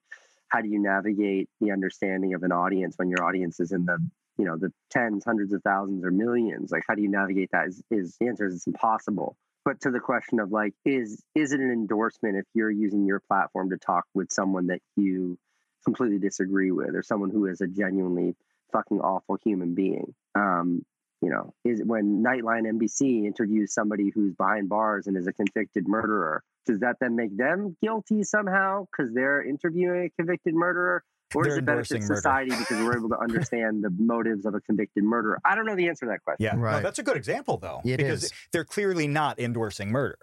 [0.54, 3.98] how do you navigate the understanding of an audience when your audience is in the
[4.38, 6.72] you know the tens hundreds of thousands or millions?
[6.72, 7.68] Like how do you navigate that?
[7.68, 9.36] Is, is the answer is it's impossible.
[9.66, 13.20] But to the question of like is is it an endorsement if you're using your
[13.20, 15.38] platform to talk with someone that you
[15.84, 18.36] completely disagree with or someone who is a genuinely
[18.72, 20.14] fucking awful human being?
[20.36, 20.86] Um
[21.22, 25.88] you know is when nightline nbc interviews somebody who's behind bars and is a convicted
[25.88, 31.04] murderer does that then make them guilty somehow because they're interviewing a convicted murderer?
[31.36, 32.62] Or does it benefit society murder.
[32.62, 35.40] because we're able to understand the motives of a convicted murderer?
[35.44, 36.46] I don't know the answer to that question.
[36.46, 36.84] Yeah, right.
[36.84, 38.34] that's a good example though, it because is.
[38.52, 40.20] they're clearly not endorsing murder,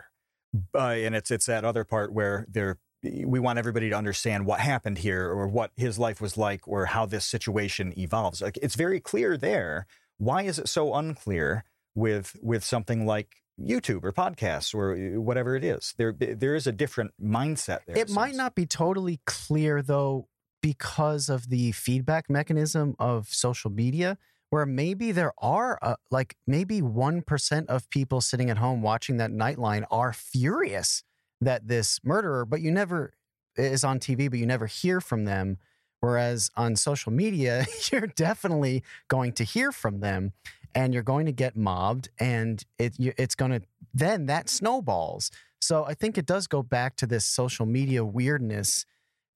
[0.74, 4.60] uh, and it's it's that other part where they're we want everybody to understand what
[4.60, 8.42] happened here or what his life was like or how this situation evolves.
[8.42, 9.86] Like it's very clear there.
[10.18, 11.64] Why is it so unclear
[11.94, 15.94] with with something like YouTube or podcasts or uh, whatever it is.
[15.98, 17.98] There, there is a different mindset there.
[17.98, 20.28] It might not be totally clear though,
[20.62, 24.18] because of the feedback mechanism of social media,
[24.50, 29.30] where maybe there are uh, like maybe 1% of people sitting at home watching that
[29.30, 31.02] Nightline are furious
[31.40, 33.12] that this murderer, but you never
[33.56, 35.58] is on TV, but you never hear from them.
[36.00, 40.32] Whereas on social media, you're definitely going to hear from them
[40.74, 43.62] and you're going to get mobbed and it, it's going to
[43.92, 48.86] then that snowballs so i think it does go back to this social media weirdness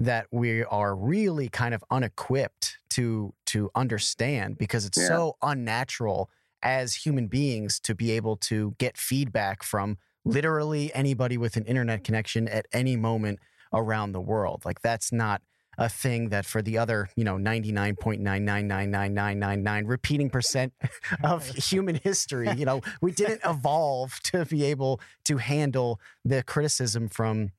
[0.00, 5.06] that we are really kind of unequipped to to understand because it's yeah.
[5.06, 6.30] so unnatural
[6.62, 12.02] as human beings to be able to get feedback from literally anybody with an internet
[12.02, 13.38] connection at any moment
[13.72, 15.42] around the world like that's not
[15.78, 20.72] a thing that for the other, you know, 99.9999999 repeating percent
[21.24, 27.08] of human history, you know, we didn't evolve to be able to handle the criticism
[27.08, 27.50] from,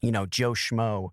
[0.00, 1.10] you know, Joe Schmo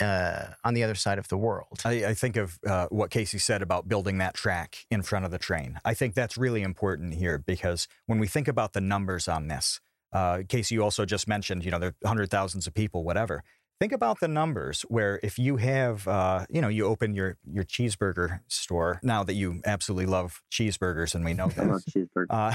[0.00, 1.80] uh, on the other side of the world.
[1.84, 5.30] I, I think of uh, what Casey said about building that track in front of
[5.30, 5.78] the train.
[5.84, 9.80] I think that's really important here because when we think about the numbers on this,
[10.12, 13.44] uh, Casey, you also just mentioned, you know, there are hundred thousands of people, whatever.
[13.80, 17.64] Think about the numbers where if you have, uh, you know, you open your, your
[17.64, 21.58] cheeseburger store now that you absolutely love cheeseburgers and we know that.
[21.66, 22.54] I love cheeseburgers.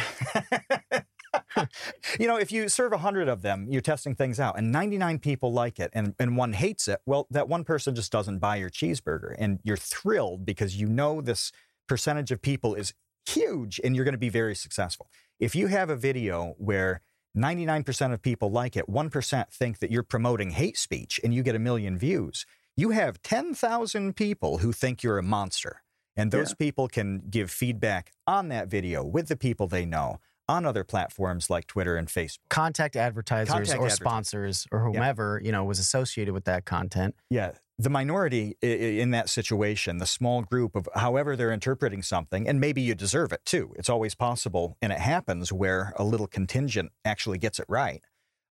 [1.57, 1.65] Uh,
[2.19, 5.51] you know, if you serve 100 of them, you're testing things out, and 99 people
[5.51, 8.69] like it and, and one hates it, well, that one person just doesn't buy your
[8.69, 9.33] cheeseburger.
[9.39, 11.51] And you're thrilled because you know this
[11.87, 12.93] percentage of people is
[13.25, 15.09] huge and you're going to be very successful.
[15.39, 17.01] If you have a video where
[17.35, 18.87] 99% of people like it.
[18.87, 22.45] 1% think that you're promoting hate speech and you get a million views.
[22.77, 25.81] You have 10,000 people who think you're a monster.
[26.17, 26.65] And those yeah.
[26.65, 31.49] people can give feedback on that video with the people they know on other platforms
[31.49, 32.37] like Twitter and Facebook.
[32.49, 33.99] Contact advertisers Contact or advertisers.
[33.99, 35.47] sponsors or whomever, yeah.
[35.47, 37.15] you know, was associated with that content.
[37.29, 42.59] Yeah the minority in that situation, the small group of however they're interpreting something, and
[42.59, 43.73] maybe you deserve it too.
[43.77, 48.01] It's always possible, and it happens where a little contingent actually gets it right.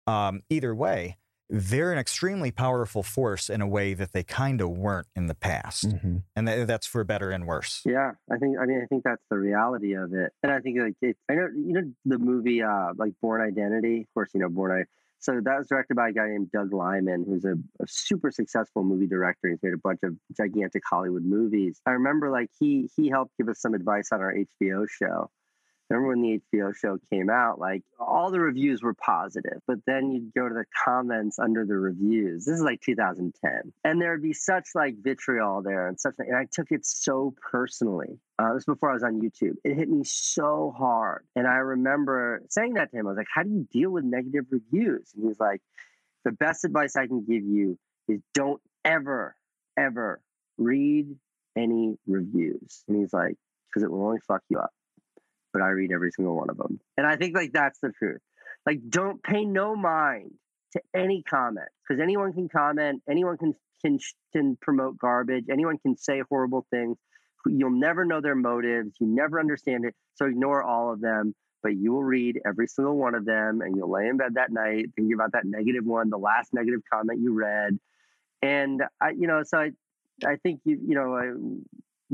[0.09, 1.19] Um, either way,
[1.49, 5.35] they're an extremely powerful force in a way that they kind of weren't in the
[5.35, 6.17] past, mm-hmm.
[6.35, 7.83] and th- that's for better and worse.
[7.85, 8.57] Yeah, I think.
[8.59, 11.35] I mean, I think that's the reality of it, and I think like it, I
[11.35, 14.01] know you know the movie uh, like Bourne Identity.
[14.01, 14.85] Of course, you know Bourne I
[15.23, 18.83] so that was directed by a guy named Doug Liman, who's a, a, super successful
[18.83, 19.49] movie director.
[19.49, 21.81] He's made a bunch of gigantic Hollywood movies.
[21.87, 25.31] I remember like he he helped give us some advice on our HBO show
[25.93, 30.11] remember when the HBO show came out, like all the reviews were positive, but then
[30.11, 32.45] you'd go to the comments under the reviews.
[32.45, 33.73] This is like 2010.
[33.85, 38.19] And there'd be such like vitriol there and such, and I took it so personally.
[38.39, 39.55] Uh, this was before I was on YouTube.
[39.65, 41.25] It hit me so hard.
[41.37, 43.07] And I remember saying that to him.
[43.07, 45.13] I was like, how do you deal with negative reviews?
[45.15, 45.61] And he's like,
[46.25, 47.79] the best advice I can give you
[48.09, 49.37] is don't ever,
[49.77, 50.21] ever
[50.57, 51.15] read
[51.57, 52.85] any reviews.
[52.89, 53.37] And he's like,
[53.69, 54.71] because it will only fuck you up
[55.53, 56.81] but I read every single one of them.
[56.97, 58.21] And I think like that's the truth.
[58.67, 60.33] Like don't pay no mind
[60.73, 63.99] to any comment because anyone can comment, anyone can can
[64.33, 66.97] can promote garbage, anyone can say horrible things.
[67.47, 71.35] You'll never know their motives, you never understand it, so ignore all of them.
[71.63, 74.51] But you will read every single one of them, and you'll lay in bed that
[74.51, 77.79] night thinking about that negative one, the last negative comment you read,
[78.43, 79.71] and I, you know, so I,
[80.27, 81.31] I think you, you know, I,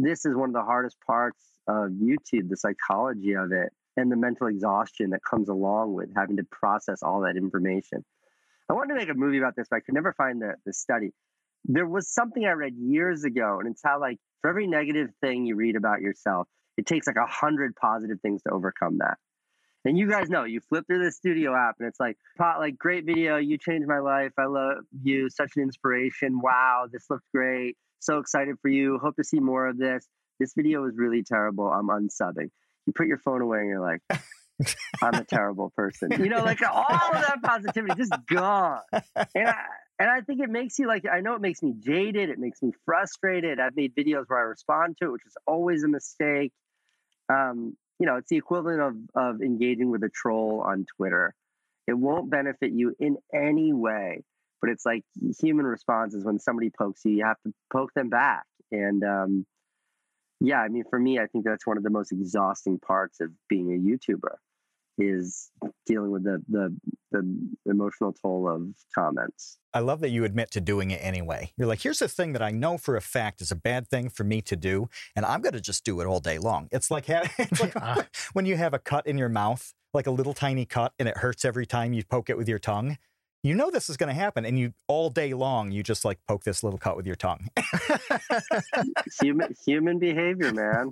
[0.05, 4.16] this is one of the hardest parts of YouTube, the psychology of it, and the
[4.16, 8.05] mental exhaustion that comes along with having to process all that information.
[8.70, 10.72] I wanted to make a movie about this, but I could never find the, the
[10.72, 11.11] study.
[11.64, 15.46] There was something I read years ago, and it's how, like, for every negative thing
[15.46, 19.18] you read about yourself, it takes like a hundred positive things to overcome that.
[19.84, 22.76] And you guys know, you flip through the studio app and it's like, pot, like
[22.76, 23.36] great video.
[23.36, 24.32] You changed my life.
[24.38, 25.30] I love you.
[25.30, 26.40] Such an inspiration.
[26.40, 27.76] Wow, this looked great.
[28.01, 28.99] So excited for you.
[28.99, 30.07] Hope to see more of this.
[30.38, 31.66] This video was really terrible.
[31.66, 32.51] I'm unsubbing.
[32.86, 34.01] You put your phone away and you're like,
[35.03, 36.11] I'm a terrible person.
[36.12, 38.80] You know, like all of that positivity just gone.
[39.34, 39.57] And I
[40.01, 42.62] and I think it makes you like I know it makes me jaded, it makes
[42.62, 43.61] me frustrated.
[43.61, 46.53] I've made videos where I respond to it, which is always a mistake.
[47.28, 51.34] Um, you know, it's the equivalent of of engaging with a troll on Twitter.
[51.86, 54.22] It won't benefit you in any way,
[54.61, 55.04] but it's like
[55.40, 58.44] human responses when somebody pokes you, you have to poke them back.
[58.70, 59.46] And um,
[60.40, 63.30] yeah, I mean, for me, I think that's one of the most exhausting parts of
[63.48, 64.36] being a YouTuber
[64.98, 65.50] is
[65.86, 66.76] dealing with the, the
[67.12, 69.59] the emotional toll of comments.
[69.72, 71.52] I love that you admit to doing it anyway.
[71.56, 74.11] You're like, here's a thing that I know for a fact is a bad thing
[74.11, 76.68] for me to do, and I'm going to just do it all day long.
[76.72, 77.74] It's like, it's like
[78.32, 81.18] when you have a cut in your mouth, like a little tiny cut, and it
[81.18, 82.98] hurts every time you poke it with your tongue.
[83.43, 86.18] You know this is going to happen, and you all day long you just like
[86.26, 87.49] poke this little cut with your tongue.
[89.20, 90.91] human human behavior, man.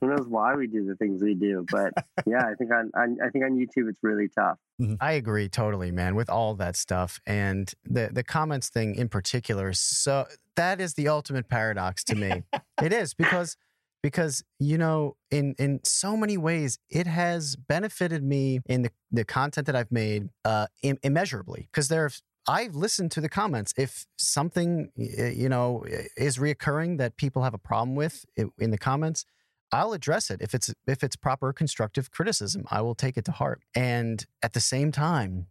[0.00, 1.92] who knows why we do the things we do but
[2.26, 4.94] yeah i think on, on, i think on youtube it's really tough mm-hmm.
[5.00, 9.72] i agree totally man with all that stuff and the the comments thing in particular
[9.72, 10.26] so
[10.56, 12.42] that is the ultimate paradox to me
[12.82, 13.56] it is because
[14.02, 19.24] because you know in in so many ways it has benefited me in the the
[19.24, 22.08] content that i've made uh Im- immeasurably because there
[22.48, 23.74] I've listened to the comments.
[23.76, 25.84] If something you know
[26.16, 29.24] is reoccurring that people have a problem with in the comments,
[29.72, 32.64] I'll address it if it's if it's proper constructive criticism.
[32.70, 33.62] I will take it to heart.
[33.74, 35.46] And at the same time,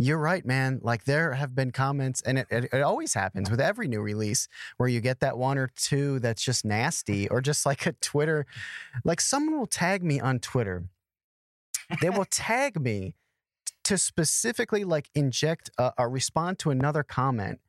[0.00, 0.80] you're right, man.
[0.82, 4.48] Like there have been comments, and it, it, it, always happens with every new release
[4.78, 8.46] where you get that one or two that's just nasty, or just like a Twitter.
[9.04, 10.84] Like someone will tag me on Twitter.
[12.00, 13.14] They will tag me
[13.84, 17.60] to specifically like inject a, a respond to another comment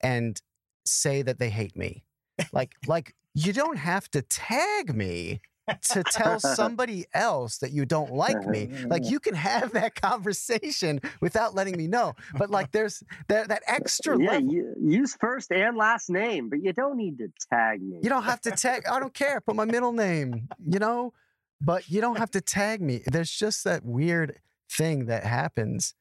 [0.00, 0.40] and
[0.86, 2.04] say that they hate me.
[2.50, 5.42] Like, like you don't have to tag me
[5.90, 8.70] to tell somebody else that you don't like me.
[8.86, 12.14] Like you can have that conversation without letting me know.
[12.36, 14.52] But like there's that that extra yeah, level.
[14.52, 17.98] You, use first and last name, but you don't need to tag me.
[18.02, 18.84] You don't have to tag.
[18.90, 19.40] I don't care.
[19.40, 20.48] Put my middle name.
[20.66, 21.12] You know,
[21.60, 23.02] but you don't have to tag me.
[23.06, 24.40] There's just that weird
[24.70, 25.94] thing that happens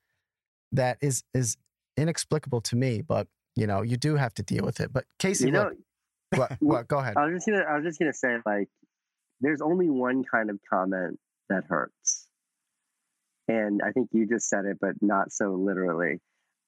[0.72, 1.58] that is is
[1.96, 3.02] inexplicable to me.
[3.02, 4.94] But you know, you do have to deal with it.
[4.94, 5.78] But Casey, you know, look,
[6.36, 6.88] what, what?
[6.88, 7.18] Go ahead.
[7.18, 7.64] I was just gonna.
[7.64, 8.70] I was just gonna say, like,
[9.42, 11.20] there's only one kind of comment
[11.50, 12.28] that hurts,
[13.48, 16.20] and I think you just said it, but not so literally.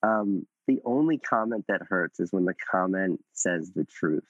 [0.01, 4.23] Um, the only comment that hurts is when the comment says the truth.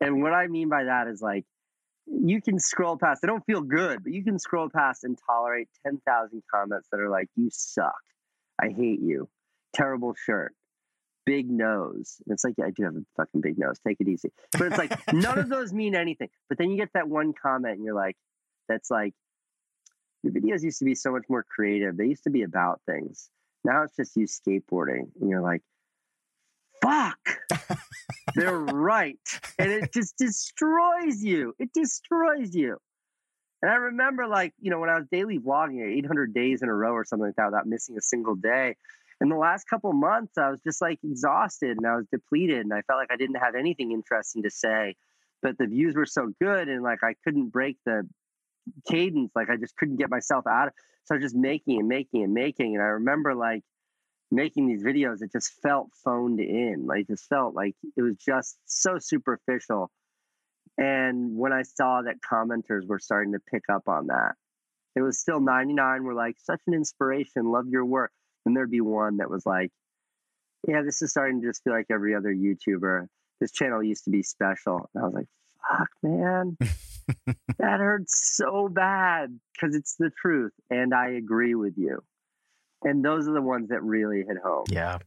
[0.00, 1.44] And what I mean by that is like,
[2.06, 3.22] you can scroll past.
[3.22, 7.00] They don't feel good, but you can scroll past and tolerate ten thousand comments that
[7.00, 8.00] are like, "You suck,"
[8.60, 9.28] "I hate you,"
[9.74, 10.54] "Terrible shirt,"
[11.26, 12.16] big nose.
[12.26, 13.78] And it's like, yeah, I do have a fucking big nose.
[13.86, 14.32] Take it easy.
[14.52, 16.28] But it's like none of those mean anything.
[16.48, 18.16] But then you get that one comment and you're like,
[18.68, 19.14] that's like,
[20.22, 21.96] your videos used to be so much more creative.
[21.96, 23.30] They used to be about things.
[23.64, 25.08] Now it's just you skateboarding.
[25.20, 25.62] And you're like,
[26.82, 27.18] fuck.
[28.34, 29.18] They're right.
[29.58, 31.54] And it just destroys you.
[31.58, 32.78] It destroys you.
[33.62, 36.74] And I remember, like, you know, when I was daily vlogging 800 days in a
[36.74, 38.76] row or something like that without missing a single day,
[39.20, 42.72] in the last couple months, I was just like exhausted and I was depleted and
[42.72, 44.96] I felt like I didn't have anything interesting to say.
[45.42, 48.08] But the views were so good and like I couldn't break the
[48.88, 51.88] cadence, like I just couldn't get myself out of so I was just making and
[51.88, 52.74] making and making.
[52.74, 53.62] And I remember like
[54.30, 56.86] making these videos, it just felt phoned in.
[56.86, 59.90] Like it just felt like it was just so superficial.
[60.78, 64.34] And when I saw that commenters were starting to pick up on that,
[64.94, 68.12] it was still 99 were like, such an inspiration, love your work.
[68.50, 69.70] And there'd be one that was like,
[70.66, 73.06] yeah, this is starting to just feel like every other YouTuber.
[73.40, 74.90] This channel used to be special.
[74.92, 75.26] And I was like,
[75.70, 76.56] fuck, man.
[77.58, 80.50] that hurts so bad because it's the truth.
[80.68, 82.02] And I agree with you.
[82.82, 84.64] And those are the ones that really hit home.
[84.68, 84.98] Yeah.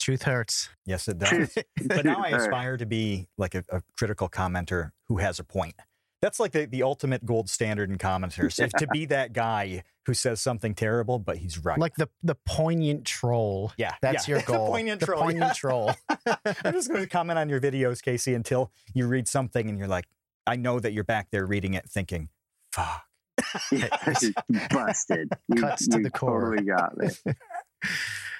[0.00, 0.70] Truth hurts.
[0.86, 1.54] Yes, it does.
[1.84, 5.74] but now I aspire to be like a, a critical commenter who has a point.
[6.24, 8.58] That's like the, the ultimate gold standard in commenters.
[8.58, 8.68] Yeah.
[8.78, 11.78] To be that guy who says something terrible, but he's right.
[11.78, 13.72] Like the the poignant troll.
[13.76, 13.92] Yeah.
[14.00, 14.36] That's yeah.
[14.36, 14.64] your goal.
[14.64, 15.20] the poignant the troll.
[15.20, 15.52] Poignant yeah.
[15.52, 15.94] troll.
[16.64, 19.86] I'm just going to comment on your videos, Casey, until you read something and you're
[19.86, 20.06] like,
[20.46, 22.30] I know that you're back there reading it thinking,
[22.72, 23.04] fuck.
[23.70, 23.88] Yeah,
[24.70, 25.28] Busted.
[25.48, 26.56] You, Cuts to you the core.
[26.56, 27.08] Totally got me.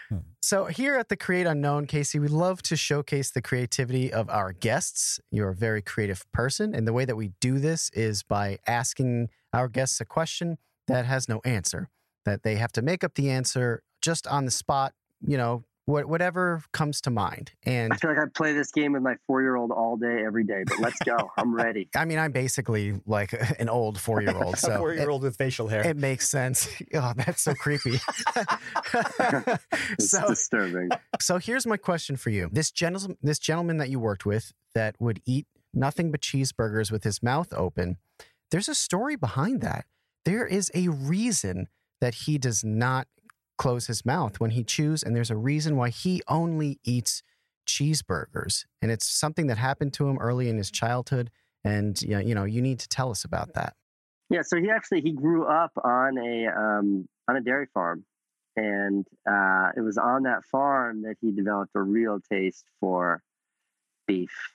[0.09, 0.19] Hmm.
[0.43, 4.53] So, here at the Create Unknown, Casey, we love to showcase the creativity of our
[4.53, 5.21] guests.
[5.31, 6.75] You're a very creative person.
[6.75, 11.07] And the way that we do this is by asking our guests a question that
[11.07, 11.89] has no answer,
[12.25, 14.93] that they have to make up the answer just on the spot,
[15.27, 17.53] you know, wh- whatever comes to mind.
[17.65, 20.23] And I feel like I play this game with my four year old all day,
[20.25, 21.17] every day, but let's go.
[21.37, 21.89] I'm ready.
[21.97, 24.55] I mean, I'm basically like an old four year old.
[24.65, 25.87] So four year old with facial hair.
[25.87, 26.69] It makes sense.
[26.95, 27.99] Oh, that's so creepy.
[29.91, 30.89] It's so, disturbing.
[31.21, 32.49] so here's my question for you.
[32.51, 37.05] This gentleman, this gentleman that you worked with that would eat nothing but cheeseburgers with
[37.05, 37.99] his mouth open,
[38.51, 39.85] there's a story behind that.
[40.25, 41.69] There is a reason
[42.01, 43.07] that he does not
[43.57, 47.23] close his mouth when he chews, and there's a reason why he only eats
[47.67, 48.65] cheeseburgers.
[48.83, 51.31] And it's something that happened to him early in his childhood.
[51.65, 53.75] And you know, you need to tell us about that.
[54.31, 58.05] Yeah, so he actually he grew up on a um, on a dairy farm,
[58.57, 63.23] and uh, it was on that farm that he developed a real taste for
[64.07, 64.55] beef.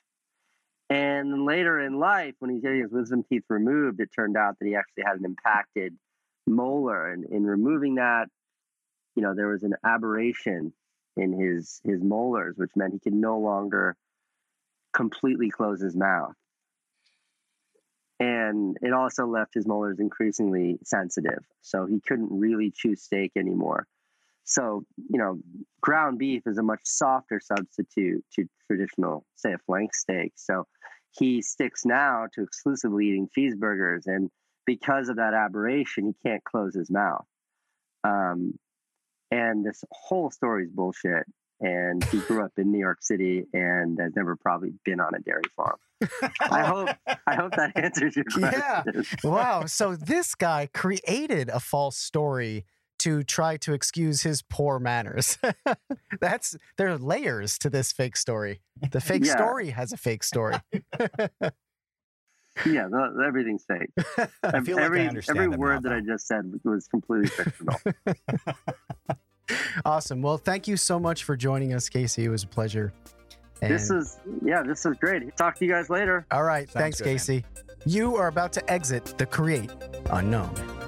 [0.90, 4.66] And later in life, when he's getting his wisdom teeth removed, it turned out that
[4.66, 5.96] he actually had an impacted
[6.48, 8.28] molar, and in removing that,
[9.16, 10.74] you know, there was an aberration
[11.18, 13.96] in his his molars, which meant he could no longer
[14.94, 16.34] completely close his mouth.
[18.20, 23.88] And it also left his molars increasingly sensitive so he couldn't really chew steak anymore.
[24.44, 25.40] So you know
[25.82, 30.34] ground beef is a much softer substitute to traditional say a flank steak.
[30.36, 30.66] So
[31.12, 34.30] he sticks now to exclusively eating cheeseburgers and
[34.66, 37.26] because of that aberration he can't close his mouth.
[38.04, 38.54] Um,
[39.32, 41.24] and this whole story is bullshit
[41.62, 45.20] and he grew up in new york city and has never probably been on a
[45.20, 45.76] dairy farm
[46.50, 46.90] I hope
[47.28, 48.54] I hope that answers your question.
[48.54, 48.84] Yeah.
[49.22, 49.66] Wow.
[49.66, 52.64] So this guy created a false story
[53.00, 55.38] to try to excuse his poor manners.
[56.22, 58.62] That's there are layers to this fake story.
[58.92, 59.36] The fake Yeah.
[59.36, 60.56] story has a fake story.
[62.66, 63.90] Yeah, the, everything's fake.
[64.44, 67.28] I feel like every I understand every word now, that I just said was completely
[67.30, 67.80] fictional.
[69.86, 70.22] awesome.
[70.22, 72.26] Well, thank you so much for joining us, Casey.
[72.26, 72.94] It was a pleasure.
[73.62, 75.36] And, this is yeah, this is great.
[75.36, 76.26] Talk to you guys later.
[76.32, 76.70] all right.
[76.70, 77.16] Sounds Thanks, good, man.
[77.16, 77.46] Casey.
[77.86, 79.72] You are about to exit the create
[80.12, 80.79] unknown.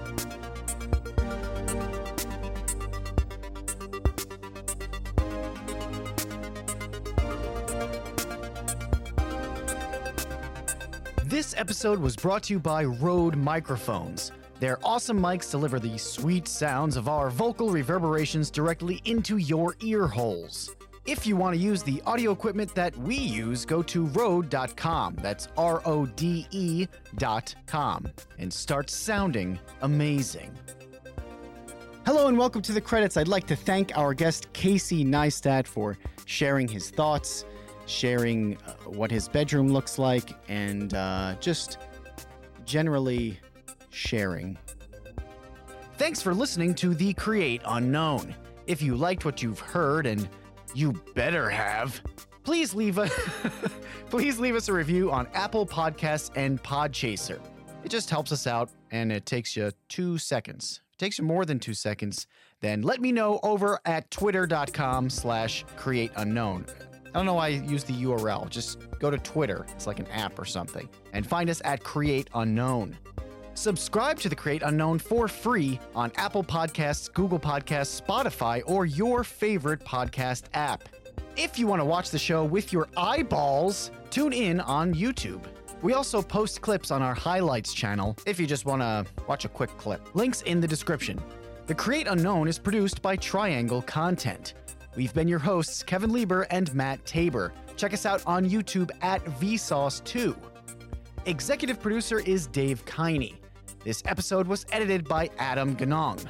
[11.42, 14.32] This episode was brought to you by Rode Microphones.
[14.60, 20.06] Their awesome mics deliver the sweet sounds of our vocal reverberations directly into your ear
[20.06, 20.76] holes.
[21.08, 25.16] If you want to use the audio equipment that we use, go to Rode.com.
[25.20, 26.86] That's R O D E
[27.18, 28.08] dot com.
[28.38, 30.56] And start sounding amazing.
[32.06, 33.18] Hello and welcome to the credits.
[33.18, 37.46] I'd like to thank our guest Casey Neistat for sharing his thoughts,
[37.86, 41.78] sharing uh, what his bedroom looks like, and uh, just
[42.66, 43.40] generally
[43.90, 44.58] sharing.
[45.98, 48.34] Thanks for listening to The Create Unknown.
[48.66, 50.28] If you liked what you've heard, and
[50.74, 52.02] you better have,
[52.44, 53.10] please leave a
[54.10, 57.40] please leave us a review on Apple Podcasts and Podchaser.
[57.84, 60.82] It just helps us out, and it takes you two seconds.
[60.94, 62.28] It takes you more than two seconds.
[62.62, 66.66] Then let me know over at twitter.com slash create unknown.
[67.14, 68.50] I don't know why I use the URL.
[68.50, 69.66] Just go to Twitter.
[69.70, 70.88] It's like an app or something.
[71.12, 72.98] And find us at Create Unknown.
[73.54, 79.26] Subscribe to the Create Unknown for free on Apple Podcasts, Google Podcasts, Spotify, or your
[79.26, 80.88] favorite podcast app.
[81.36, 85.44] If you want to watch the show with your eyeballs, tune in on YouTube.
[85.82, 89.50] We also post clips on our highlights channel if you just want to watch a
[89.50, 90.16] quick clip.
[90.16, 91.22] Links in the description.
[91.68, 94.54] The Create Unknown is produced by Triangle Content.
[94.96, 97.54] We've been your hosts, Kevin Lieber and Matt Tabor.
[97.78, 100.36] Check us out on YouTube at Vsauce2.
[101.26, 103.36] Executive producer is Dave Kiney.
[103.86, 106.26] This episode was edited by Adam Ganong.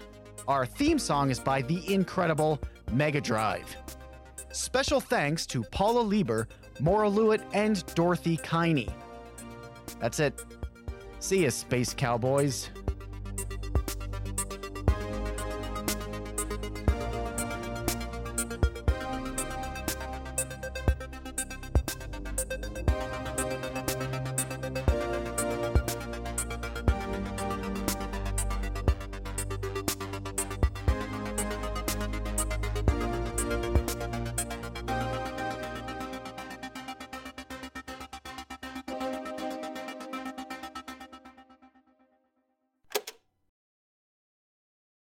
[0.48, 2.60] Our theme song is by the incredible
[2.92, 3.76] Mega Drive.
[4.52, 6.48] Special thanks to Paula Lieber,
[6.80, 8.94] Maura Lewitt, and Dorothy Kiney.
[10.00, 10.40] That's it.
[11.20, 12.70] See ya, Space Cowboys.